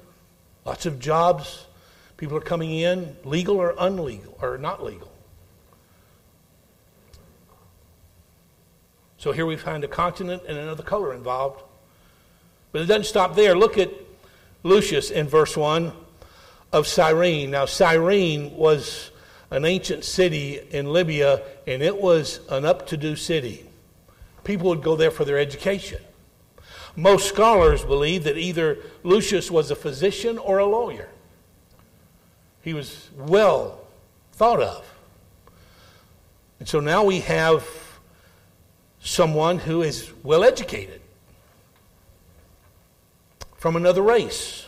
[0.64, 1.66] lots of jobs.
[2.16, 5.12] People are coming in, legal or unlegal, or not legal.
[9.18, 11.62] So here we find a continent and another color involved.
[12.72, 13.55] But it doesn't stop there.
[13.55, 13.90] Look at
[14.62, 15.92] Lucius in verse 1
[16.72, 17.50] of Cyrene.
[17.50, 19.11] Now, Cyrene was
[19.50, 23.64] an ancient city in Libya, and it was an up to do city.
[24.44, 26.00] People would go there for their education.
[26.96, 31.09] Most scholars believe that either Lucius was a physician or a lawyer.
[32.62, 33.81] He was well
[34.33, 34.85] thought of.
[36.59, 37.64] And so now we have
[39.06, 41.00] someone who is well educated
[43.56, 44.66] from another race.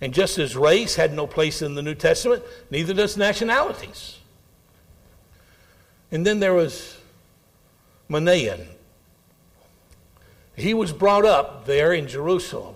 [0.00, 4.18] And just as race had no place in the New Testament, neither does nationalities.
[6.10, 6.96] And then there was
[8.08, 8.66] Manaen.
[10.54, 12.74] He was brought up there in Jerusalem.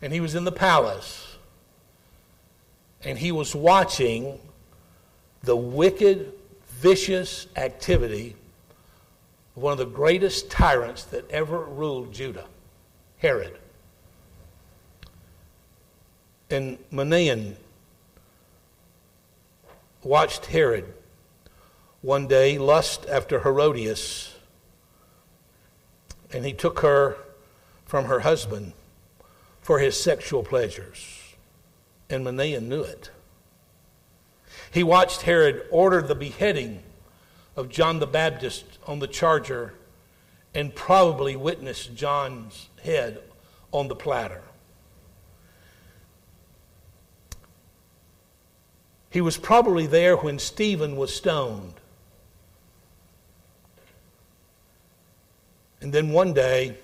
[0.00, 1.36] And he was in the palace.
[3.04, 4.38] And he was watching
[5.42, 6.32] the wicked,
[6.80, 8.36] vicious activity
[9.54, 12.46] one of the greatest tyrants that ever ruled Judah.
[13.18, 13.58] Herod.
[16.48, 17.56] And Manaen
[20.02, 20.92] watched Herod
[22.02, 24.34] one day lust after Herodias,
[26.32, 27.16] and he took her
[27.84, 28.72] from her husband
[29.60, 31.34] for his sexual pleasures.
[32.08, 33.10] And Manaen knew it.
[34.72, 36.82] He watched Herod order the beheading
[37.56, 39.72] of John the Baptist on the charger
[40.52, 43.22] and probably witnessed John's head
[43.70, 44.42] on the platter.
[49.10, 51.74] He was probably there when Stephen was stoned.
[55.80, 56.76] And then one day,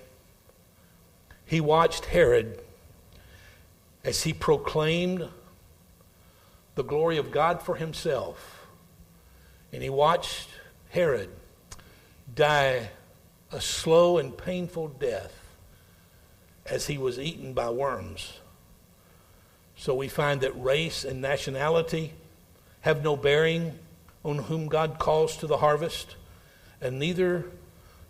[1.45, 2.61] he watched Herod
[4.05, 5.27] as he proclaimed
[6.75, 8.65] the glory of God for himself.
[9.73, 10.47] And he watched
[10.89, 11.29] Herod
[12.37, 12.89] die
[13.51, 15.33] a slow and painful death
[16.65, 18.39] as he was eaten by worms.
[19.75, 22.13] So we find that race and nationality
[22.81, 23.77] have no bearing
[24.23, 26.15] on whom God calls to the harvest,
[26.81, 27.45] and neither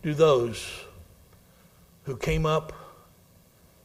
[0.03, 0.82] do those
[2.03, 2.73] who came up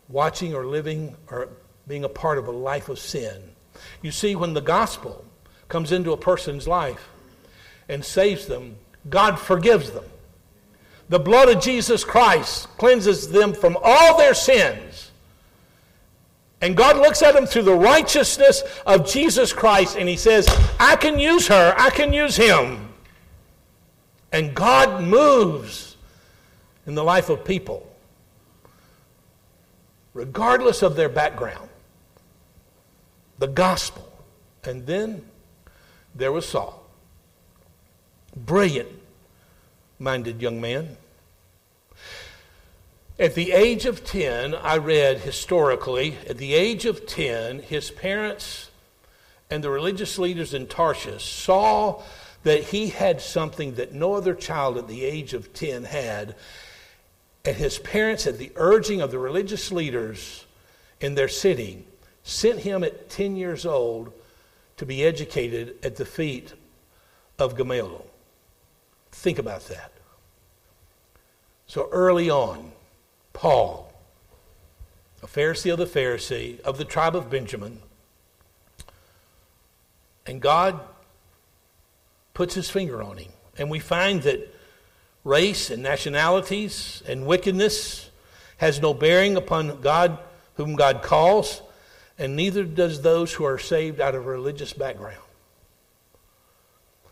[0.08, 1.48] watching or living or
[1.86, 3.42] being a part of a life of sin.
[4.00, 5.24] You see, when the gospel
[5.68, 7.08] comes into a person's life
[7.88, 8.76] and saves them,
[9.08, 10.04] God forgives them.
[11.12, 15.10] The blood of Jesus Christ cleanses them from all their sins.
[16.62, 20.48] And God looks at them through the righteousness of Jesus Christ and He says,
[20.80, 22.88] I can use her, I can use him.
[24.32, 25.98] And God moves
[26.86, 27.86] in the life of people,
[30.14, 31.68] regardless of their background.
[33.38, 34.10] The gospel.
[34.64, 35.26] And then
[36.14, 36.82] there was Saul.
[38.34, 38.88] Brilliant
[39.98, 40.96] minded young man.
[43.18, 48.70] At the age of 10, I read historically, at the age of 10, his parents
[49.50, 52.02] and the religious leaders in Tarshish saw
[52.42, 56.34] that he had something that no other child at the age of 10 had.
[57.44, 60.46] And his parents, at the urging of the religious leaders
[60.98, 61.86] in their city,
[62.22, 64.10] sent him at 10 years old
[64.78, 66.54] to be educated at the feet
[67.38, 68.06] of Gamaliel.
[69.10, 69.92] Think about that.
[71.66, 72.71] So early on,
[73.32, 73.92] Paul,
[75.22, 77.80] a Pharisee of the Pharisee, of the tribe of Benjamin,
[80.26, 80.80] and God
[82.34, 83.32] puts his finger on him.
[83.58, 84.54] And we find that
[85.24, 88.10] race and nationalities and wickedness
[88.58, 90.18] has no bearing upon God,
[90.54, 91.62] whom God calls,
[92.18, 95.18] and neither does those who are saved out of a religious background.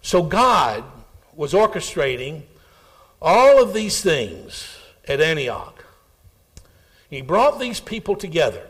[0.02, 0.84] So God
[1.34, 2.42] was orchestrating
[3.20, 5.84] all of these things at Antioch.
[7.10, 8.66] He brought these people together.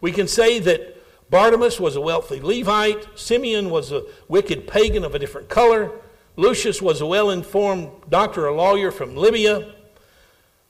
[0.00, 0.96] We can say that
[1.30, 5.92] Barnabas was a wealthy Levite, Simeon was a wicked pagan of a different color,
[6.36, 9.72] Lucius was a well informed doctor or lawyer from Libya,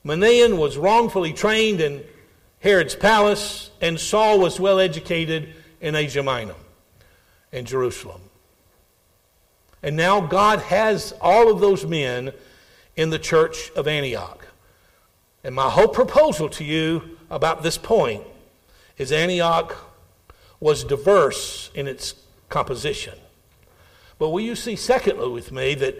[0.04, 2.04] Manaen was wrongfully trained in
[2.58, 6.54] Herod's palace, and Saul was well educated in Asia Minor
[7.52, 8.20] and Jerusalem.
[9.82, 12.32] And now God has all of those men
[12.96, 14.39] in the church of Antioch.
[15.42, 18.22] And my whole proposal to you about this point
[18.98, 19.76] is Antioch
[20.58, 22.14] was diverse in its
[22.48, 23.18] composition.
[24.18, 25.96] But will you see, secondly, with me, that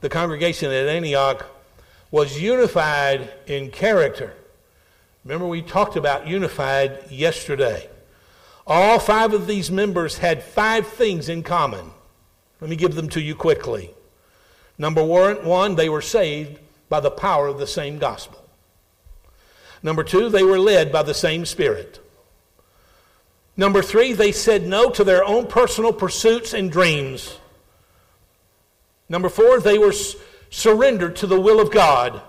[0.00, 1.46] the congregation at Antioch
[2.10, 4.34] was unified in character
[5.24, 7.88] Remember, we talked about unified yesterday.
[8.66, 11.90] All five of these members had five things in common.
[12.60, 13.90] Let me give them to you quickly.
[14.78, 16.58] Number one, they were saved
[16.88, 18.39] by the power of the same gospel.
[19.82, 22.00] Number two, they were led by the same Spirit.
[23.56, 27.38] Number three, they said no to their own personal pursuits and dreams.
[29.08, 29.94] Number four, they were
[30.50, 32.22] surrendered to the will of God.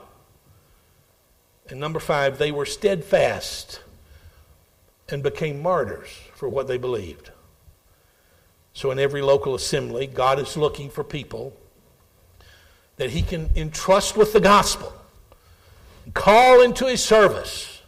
[1.69, 3.81] And number five, they were steadfast
[5.09, 7.31] and became martyrs for what they believed.
[8.73, 11.53] So, in every local assembly, God is looking for people
[12.95, 14.93] that He can entrust with the gospel,
[16.13, 17.81] call into His service.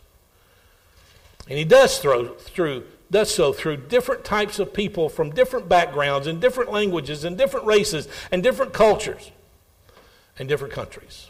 [1.47, 6.27] And He does throw, through, does so through different types of people from different backgrounds
[6.27, 9.31] and different languages and different races and different cultures
[10.39, 11.29] and different countries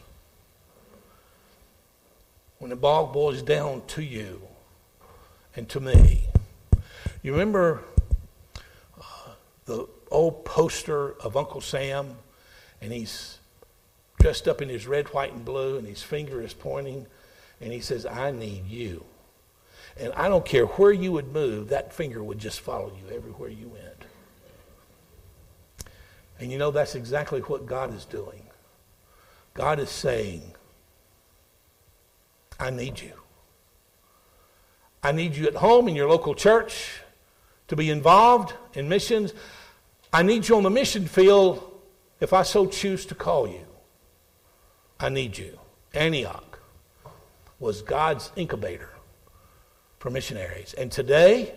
[2.64, 4.42] when it all boils down to you
[5.54, 6.24] and to me.
[7.22, 7.84] You remember
[8.98, 9.32] uh,
[9.66, 12.16] the old poster of Uncle Sam,
[12.82, 13.40] and he's
[14.24, 17.06] dressed up in his red, white, and blue, and his finger is pointing,
[17.60, 19.04] and he says, I need you.
[19.98, 23.50] And I don't care where you would move, that finger would just follow you everywhere
[23.50, 24.06] you went.
[26.40, 28.44] And you know, that's exactly what God is doing.
[29.56, 30.54] God is saying,
[32.58, 33.12] I need you.
[35.04, 37.02] I need you at home in your local church
[37.68, 39.34] to be involved in missions.
[40.14, 41.82] I need you on the mission field
[42.22, 43.66] if I so choose to call you.
[45.04, 45.60] I need you.
[45.94, 46.60] Antioch
[47.60, 48.90] was God's incubator
[50.00, 50.74] for missionaries.
[50.76, 51.54] And today,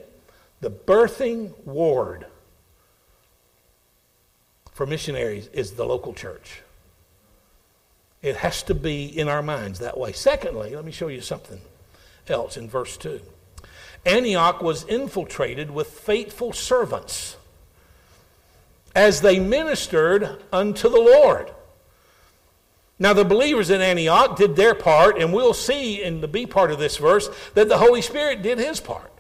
[0.61, 2.27] the birthing ward
[4.73, 6.61] for missionaries is the local church.
[8.21, 10.11] It has to be in our minds that way.
[10.11, 11.61] Secondly, let me show you something
[12.27, 13.21] else in verse 2.
[14.05, 17.37] Antioch was infiltrated with faithful servants
[18.93, 21.53] as they ministered unto the Lord.
[22.99, 26.71] Now, the believers in Antioch did their part, and we'll see in the B part
[26.71, 29.13] of this verse that the Holy Spirit did his part.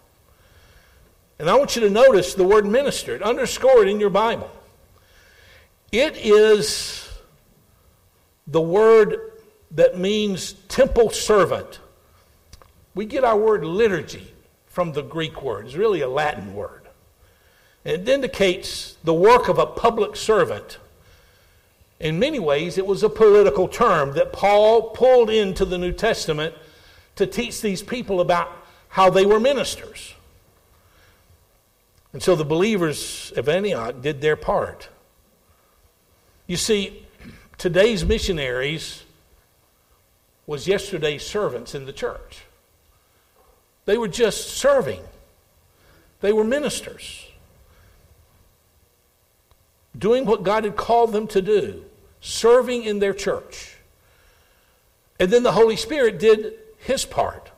[1.38, 4.50] And I want you to notice the word ministered, underscore it in your Bible.
[5.92, 7.06] It is
[8.46, 9.32] the word
[9.72, 11.80] that means temple servant.
[12.94, 14.32] We get our word liturgy
[14.66, 16.82] from the Greek word, it's really a Latin word.
[17.84, 20.78] And it indicates the work of a public servant.
[21.98, 26.54] In many ways, it was a political term that Paul pulled into the New Testament
[27.16, 28.50] to teach these people about
[28.88, 30.14] how they were ministers.
[32.12, 34.88] And so the believers of Antioch did their part.
[36.46, 37.06] You see,
[37.58, 39.02] today's missionaries
[40.46, 42.42] was yesterday's servants in the church.
[43.86, 45.00] They were just serving.
[46.20, 47.26] They were ministers.
[49.98, 51.84] Doing what God had called them to do,
[52.26, 53.76] serving in their church.
[55.18, 57.50] And then the Holy Spirit did his part.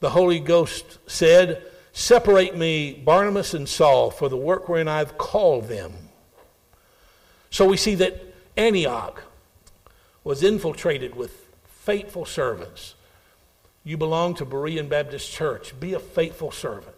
[0.00, 5.68] The Holy Ghost said, Separate me, Barnabas and Saul, for the work wherein I've called
[5.68, 5.92] them.
[7.50, 8.20] So we see that
[8.56, 9.22] Antioch
[10.24, 12.94] was infiltrated with faithful servants.
[13.84, 15.78] You belong to Berean Baptist Church.
[15.78, 16.96] Be a faithful servant.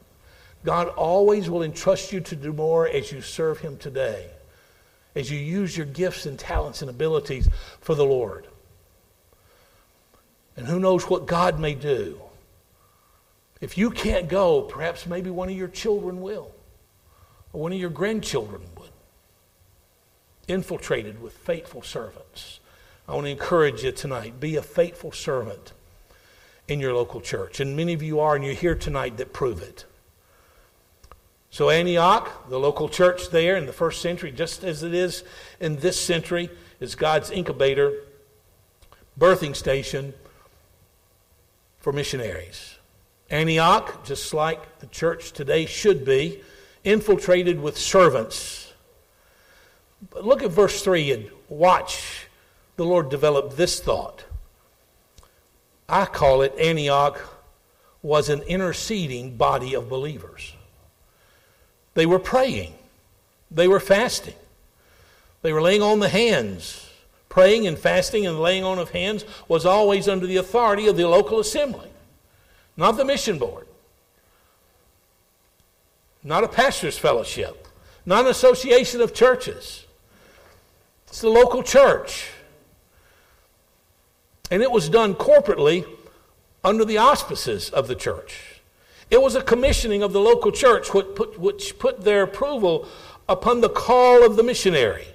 [0.65, 4.31] God always will entrust you to do more as you serve Him today,
[5.17, 7.49] as you use your gifts and talents and abilities
[7.81, 8.47] for the Lord.
[10.57, 12.21] And who knows what God may do
[13.61, 16.53] if you can't go, perhaps maybe one of your children will,
[17.53, 18.91] or one of your grandchildren would.
[20.47, 22.61] Infiltrated with faithful servants.
[23.09, 25.73] I want to encourage you tonight be a faithful servant
[26.69, 27.61] in your local church.
[27.61, 29.85] And many of you are, and you're here tonight that prove it.
[31.57, 35.25] So, Antioch, the local church there in the first century, just as it is
[35.59, 36.51] in this century,
[36.81, 37.95] is God's incubator,
[39.19, 40.13] birthing station
[41.79, 42.77] for missionaries.
[43.31, 46.43] Antioch, just like the church today should be,
[46.85, 48.75] infiltrated with servants.
[50.11, 52.29] But look at verse 3 and watch
[52.77, 54.27] the Lord develop this thought.
[55.89, 57.19] I call it Antioch
[58.03, 60.53] was an interceding body of believers.
[61.97, 62.75] They were praying,
[63.51, 64.37] they were fasting,
[65.43, 66.85] they were laying on the hands.
[67.29, 71.07] Praying and fasting and laying on of hands was always under the authority of the
[71.07, 71.91] local assembly
[72.77, 73.67] not the mission board,
[76.23, 77.67] not a pastor's fellowship,
[78.05, 79.87] not an association of churches.
[81.07, 82.31] It's the local church.
[84.51, 85.87] And it was done corporately
[86.63, 88.56] under the auspices of the church.
[89.11, 92.89] It was a commissioning of the local church which put, which put their approval
[93.29, 95.07] upon the call of the missionary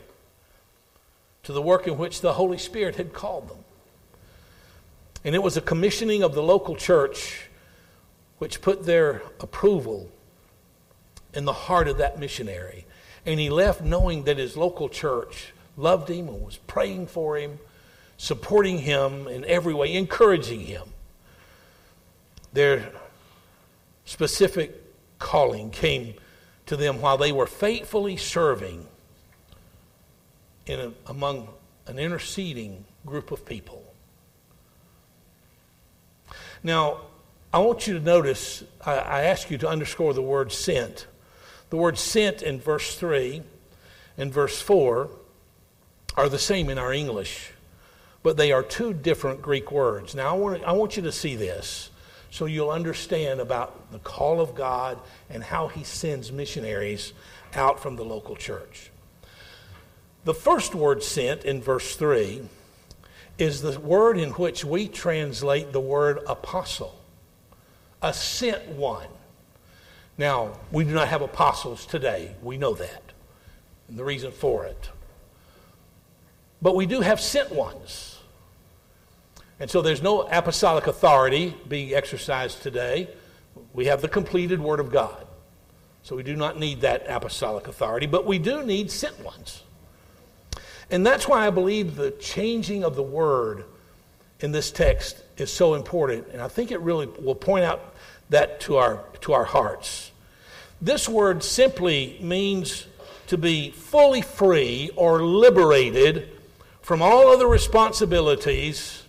[1.43, 3.57] to the work in which the Holy Spirit had called them.
[5.23, 7.49] And it was a commissioning of the local church
[8.39, 10.09] which put their approval
[11.33, 12.85] in the heart of that missionary.
[13.25, 17.59] And he left knowing that his local church loved him and was praying for him,
[18.17, 20.83] supporting him in every way, encouraging him.
[22.53, 22.91] Their
[24.05, 24.81] specific
[25.19, 26.15] calling came
[26.65, 28.87] to them while they were faithfully serving
[30.65, 31.47] in a, among
[31.87, 33.83] an interceding group of people.
[36.63, 37.01] Now,
[37.53, 41.07] I want you to notice, I, I ask you to underscore the word sent.
[41.69, 43.41] The word sent in verse 3
[44.17, 45.09] and verse 4
[46.15, 47.51] are the same in our English,
[48.23, 50.15] but they are two different Greek words.
[50.15, 51.90] Now, I want, I want you to see this
[52.31, 54.97] so you'll understand about the call of God
[55.29, 57.13] and how He sends missionaries
[57.53, 58.89] out from the local church.
[60.25, 62.41] The first word sent in verse 3
[63.37, 66.97] is the word in which we translate the word apostle
[68.01, 69.07] a sent one.
[70.17, 72.35] Now, we do not have apostles today.
[72.41, 73.03] We know that.
[73.87, 74.89] And the reason for it.
[76.61, 78.10] But we do have sent ones.
[79.61, 83.07] And so there's no apostolic authority being exercised today.
[83.73, 85.27] We have the completed Word of God.
[86.01, 89.61] So we do not need that apostolic authority, but we do need sent ones.
[90.89, 93.65] And that's why I believe the changing of the Word
[94.39, 96.29] in this text is so important.
[96.33, 97.93] And I think it really will point out
[98.31, 100.09] that to our, to our hearts.
[100.81, 102.87] This word simply means
[103.27, 106.29] to be fully free or liberated
[106.81, 109.00] from all other responsibilities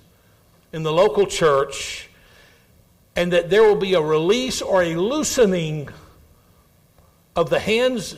[0.73, 2.09] in the local church,
[3.15, 5.89] and that there will be a release or a loosening
[7.37, 8.17] of the hands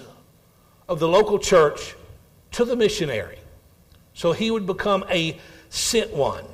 [0.89, 1.95] of the local church
[2.53, 3.39] to the missionary.
[4.13, 5.39] So he would become a
[5.69, 6.45] sent one.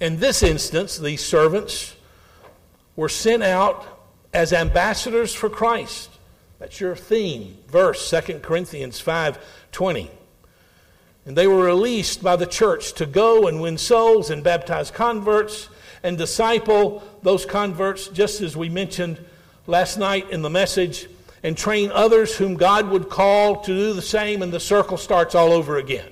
[0.00, 1.96] In this instance, these servants
[2.94, 3.86] were sent out
[4.32, 6.10] as ambassadors for Christ.
[6.58, 10.10] That's your theme, verse 2 Corinthians 5:20.
[11.28, 15.68] And they were released by the church to go and win souls and baptize converts
[16.02, 19.22] and disciple those converts, just as we mentioned
[19.66, 21.06] last night in the message,
[21.42, 25.34] and train others whom God would call to do the same, and the circle starts
[25.34, 26.08] all over again.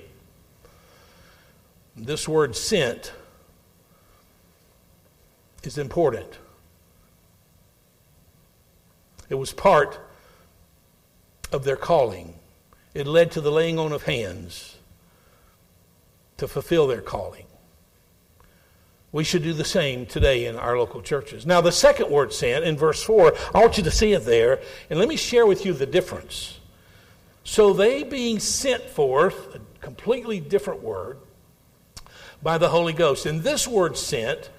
[1.95, 3.11] This word sent
[5.63, 6.37] is important.
[9.29, 9.99] It was part
[11.51, 12.35] of their calling.
[12.93, 14.76] It led to the laying on of hands
[16.37, 17.45] to fulfill their calling.
[19.11, 21.45] We should do the same today in our local churches.
[21.45, 24.59] Now, the second word sent in verse 4, I want you to see it there,
[24.89, 26.59] and let me share with you the difference.
[27.43, 31.17] So, they being sent forth, a completely different word,
[32.43, 33.25] by the Holy Ghost.
[33.25, 34.49] And this word sent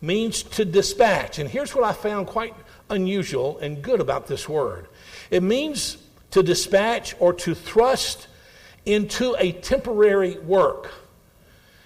[0.00, 1.38] means to dispatch.
[1.38, 2.54] And here's what I found quite
[2.90, 4.88] unusual and good about this word
[5.30, 5.96] it means
[6.32, 8.26] to dispatch or to thrust
[8.84, 10.90] into a temporary work.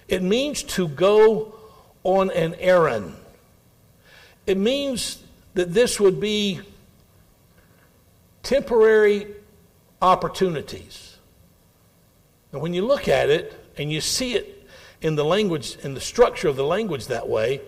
[0.08, 1.54] It means to go
[2.04, 3.16] on an errand.
[4.46, 5.22] It means
[5.54, 6.60] that this would be
[8.42, 9.26] temporary
[10.00, 11.16] opportunities.
[12.52, 14.68] And when you look at it and you see it
[15.02, 17.60] in the language, in the structure of the language that way,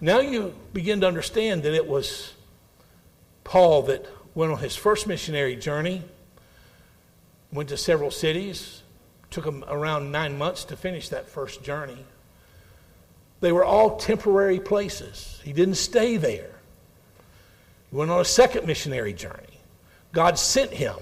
[0.00, 2.34] now you begin to understand that it was
[3.44, 6.02] Paul that went on his first missionary journey,
[7.52, 8.82] went to several cities,
[9.30, 12.04] took him around nine months to finish that first journey.
[13.40, 15.40] They were all temporary places.
[15.44, 16.50] He didn't stay there.
[17.90, 19.42] He went on a second missionary journey.
[20.12, 20.96] God sent him.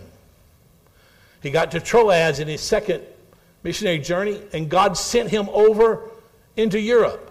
[1.42, 3.02] He got to Troas in his second
[3.62, 6.10] missionary journey, and God sent him over
[6.56, 7.30] into Europe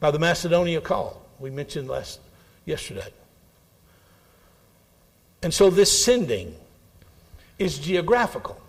[0.00, 2.20] by the Macedonia call we mentioned last
[2.64, 3.08] yesterday.
[5.42, 6.54] And so this sending
[7.58, 8.60] is geographical.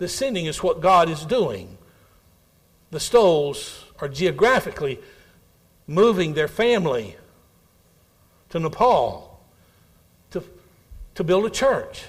[0.00, 1.76] The sending is what God is doing.
[2.90, 4.98] The Stoles are geographically
[5.86, 7.16] moving their family
[8.48, 9.42] to Nepal
[10.30, 10.42] to,
[11.16, 12.04] to build a church.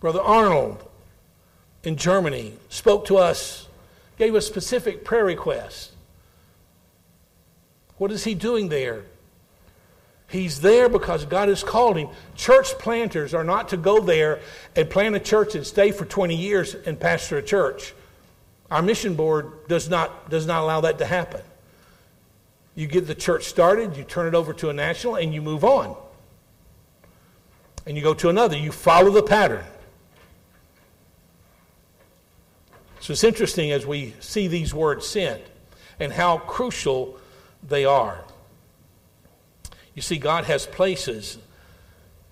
[0.00, 0.86] Brother Arnold
[1.82, 3.68] in Germany spoke to us,
[4.18, 5.92] gave us specific prayer requests.
[7.96, 9.04] What is he doing there?
[10.32, 12.08] He's there because God has called him.
[12.34, 14.40] Church planters are not to go there
[14.74, 17.92] and plant a church and stay for 20 years and pastor a church.
[18.70, 21.42] Our mission board does not, does not allow that to happen.
[22.74, 25.64] You get the church started, you turn it over to a national, and you move
[25.64, 25.94] on.
[27.86, 28.56] And you go to another.
[28.56, 29.64] You follow the pattern.
[33.00, 35.42] So it's interesting as we see these words sent
[36.00, 37.18] and how crucial
[37.68, 38.24] they are.
[39.94, 41.38] You see, God has places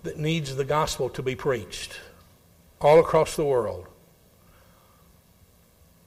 [0.02, 2.00] that needs the gospel to be preached
[2.80, 3.86] all across the world.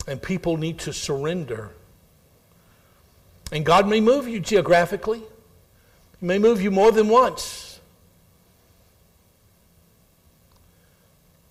[0.07, 1.71] And people need to surrender.
[3.51, 5.21] And God may move you geographically,
[6.19, 7.79] He may move you more than once.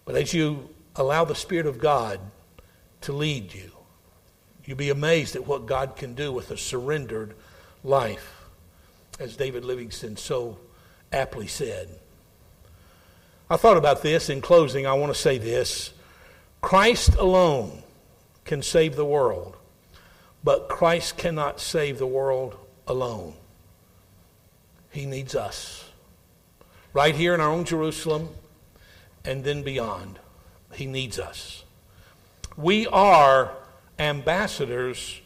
[0.04, 2.18] But as you allow the Spirit of God
[3.02, 3.70] to lead you,
[4.64, 7.34] you'll be amazed at what God can do with a surrendered
[7.84, 8.41] life
[9.22, 10.58] as David Livingstone so
[11.12, 11.88] aptly said.
[13.48, 14.86] I thought about this in closing.
[14.86, 15.92] I want to say this
[16.60, 17.82] Christ alone
[18.44, 19.56] can save the world,
[20.42, 22.56] but Christ cannot save the world
[22.86, 23.34] alone.
[24.90, 25.88] He needs us.
[26.92, 28.28] Right here in our own Jerusalem
[29.24, 30.18] and then beyond.
[30.74, 31.64] He needs us.
[32.56, 33.52] We are
[33.98, 35.20] ambassadors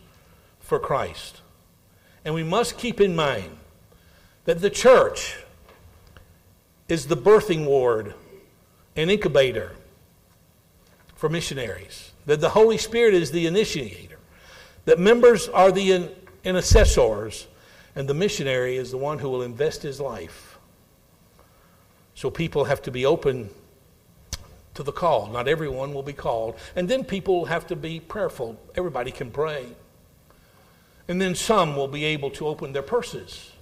[0.61, 1.40] for Christ.
[2.24, 3.57] And we must keep in mind
[4.47, 5.36] that the church
[6.88, 8.14] is the birthing ward
[8.94, 9.72] and incubator
[11.16, 14.18] for missionaries, that the Holy Spirit is the initiator,
[14.84, 16.11] that members are the
[16.44, 17.49] intercessors,
[17.97, 20.59] and the missionary is the one who will invest his life.
[22.14, 23.51] So people have to be open
[24.74, 25.26] to the call.
[25.26, 26.57] Not everyone will be called.
[26.76, 28.59] And then people have to be prayerful.
[28.74, 29.66] Everybody can pray.
[31.09, 33.53] And then some will be able to open their purses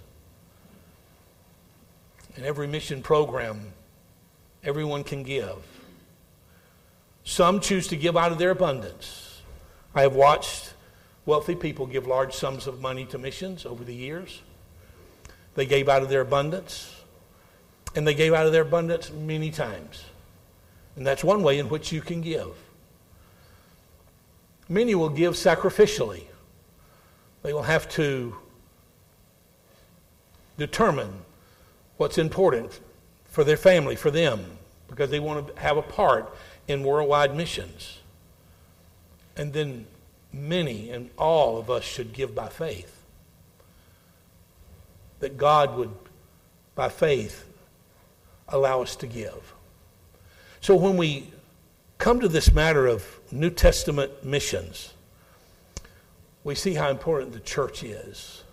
[2.37, 3.73] and every mission program
[4.65, 5.57] Everyone can give.
[7.23, 9.43] Some choose to give out of their abundance.
[9.95, 10.73] I have watched
[11.27, 14.43] wealthy people give large sums of money to missions over the years.
[15.55, 17.03] They gave out of their abundance,
[17.95, 20.05] and they gave out of their abundance many times.
[20.97, 22.57] And that's one way in which you can give.
[24.69, 26.25] Many will give sacrificially.
[27.43, 28.35] They will have to
[30.57, 31.13] determine
[31.97, 32.81] what's important
[33.25, 36.35] for their family, for them, because they want to have a part
[36.69, 37.99] in worldwide missions.
[39.37, 39.87] And then
[40.33, 43.05] many and all of us should give by faith.
[45.19, 45.91] That God would,
[46.75, 47.49] by faith,
[48.49, 49.55] allow us to give.
[50.61, 51.33] So when we
[51.99, 54.93] come to this matter of New Testament missions,
[56.45, 58.44] we see how important the church is.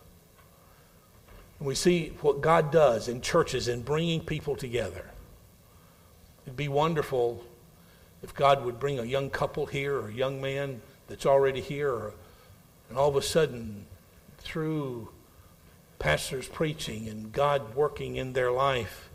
[1.62, 5.05] And we see what God does in churches in bringing people together.
[6.43, 7.43] It'd be wonderful
[8.24, 12.14] if God would bring a young couple here or a young man that's already here,
[12.89, 13.86] and all of a sudden,
[14.39, 15.09] through
[15.99, 19.12] pastors preaching and God working in their life,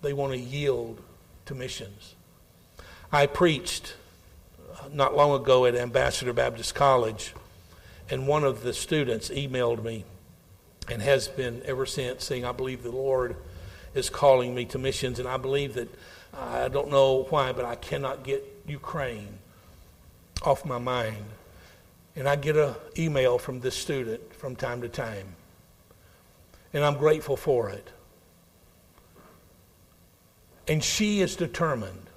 [0.00, 1.02] they want to yield
[1.46, 2.14] to missions.
[3.10, 3.96] I preached
[4.78, 7.34] uh, not long ago at Ambassador Baptist College,
[8.08, 10.04] and one of the students emailed me
[10.88, 13.36] and has been ever since saying, I believe the Lord
[13.94, 15.88] is calling me to missions, and I believe that
[16.34, 19.38] I don't know why, but I cannot get Ukraine
[20.42, 21.24] off my mind.
[22.14, 25.34] And I get an email from this student from time to time.
[26.72, 27.88] And I'm grateful for it.
[30.68, 32.10] And she is determined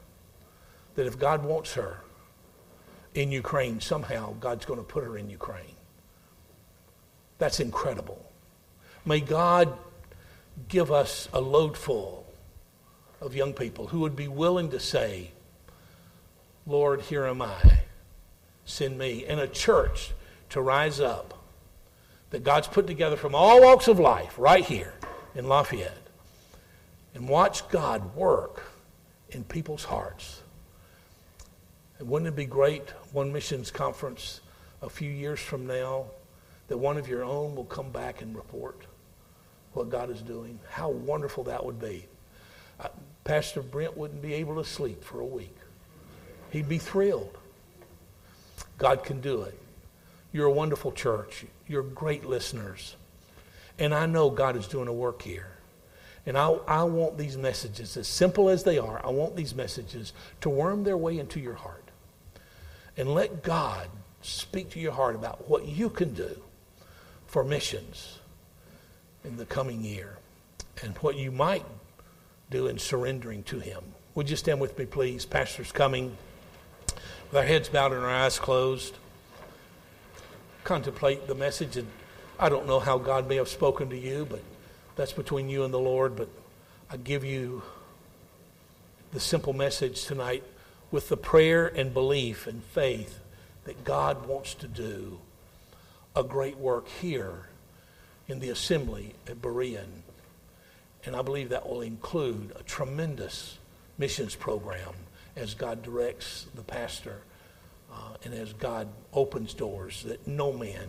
[0.96, 2.02] that if God wants her
[3.14, 5.76] in Ukraine, somehow God's going to put her in Ukraine.
[7.38, 8.25] That's incredible.
[9.06, 9.78] May God
[10.68, 12.26] give us a loadful
[13.22, 15.32] of young people who would be willing to say,
[16.66, 17.82] Lord, here am I.
[18.66, 19.26] Send me.
[19.26, 20.12] And a church
[20.50, 21.34] to rise up
[22.32, 24.94] that God's put together from all walks of life right here
[25.36, 26.08] in Lafayette
[27.14, 28.64] and watch God work
[29.30, 30.42] in people's hearts.
[32.00, 34.42] And wouldn't it be great, one missions conference
[34.82, 36.06] a few years from now,
[36.68, 38.82] that one of your own will come back and report
[39.76, 40.60] what God is doing?
[40.70, 42.06] How wonderful that would be.
[42.80, 42.88] Uh,
[43.24, 45.56] Pastor Brent wouldn't be able to sleep for a week.
[46.52, 47.38] He'd be thrilled.
[48.78, 49.58] God can do it.
[50.32, 51.46] You're a wonderful church.
[51.68, 52.96] You're great listeners.
[53.80, 55.48] And I know God is doing a work here.
[56.26, 60.14] And I, I want these messages, as simple as they are, I want these messages
[60.42, 61.84] to worm their way into your heart.
[62.98, 63.88] And let God
[64.22, 66.42] speak to your heart about what you can do
[67.28, 68.15] for missions
[69.26, 70.18] in the coming year
[70.84, 71.66] and what you might
[72.50, 73.84] do in surrendering to Him.
[74.16, 75.26] Would you stand with me, please?
[75.26, 76.16] Pastor's coming
[76.88, 78.96] with our heads bowed and our eyes closed.
[80.64, 81.88] Contemplate the message, and
[82.40, 84.42] I don't know how God may have spoken to you, but
[84.96, 86.16] that's between you and the Lord.
[86.16, 86.30] But
[86.90, 87.64] I give you
[89.12, 90.44] the simple message tonight
[90.92, 93.20] with the prayer and belief and faith
[93.66, 95.20] that God wants to do
[96.16, 97.50] a great work here
[98.28, 100.02] in the assembly at Berean.
[101.06, 103.60] And I believe that will include a tremendous
[103.98, 104.94] missions program
[105.36, 107.22] as God directs the pastor
[107.94, 110.88] uh, and as God opens doors that no man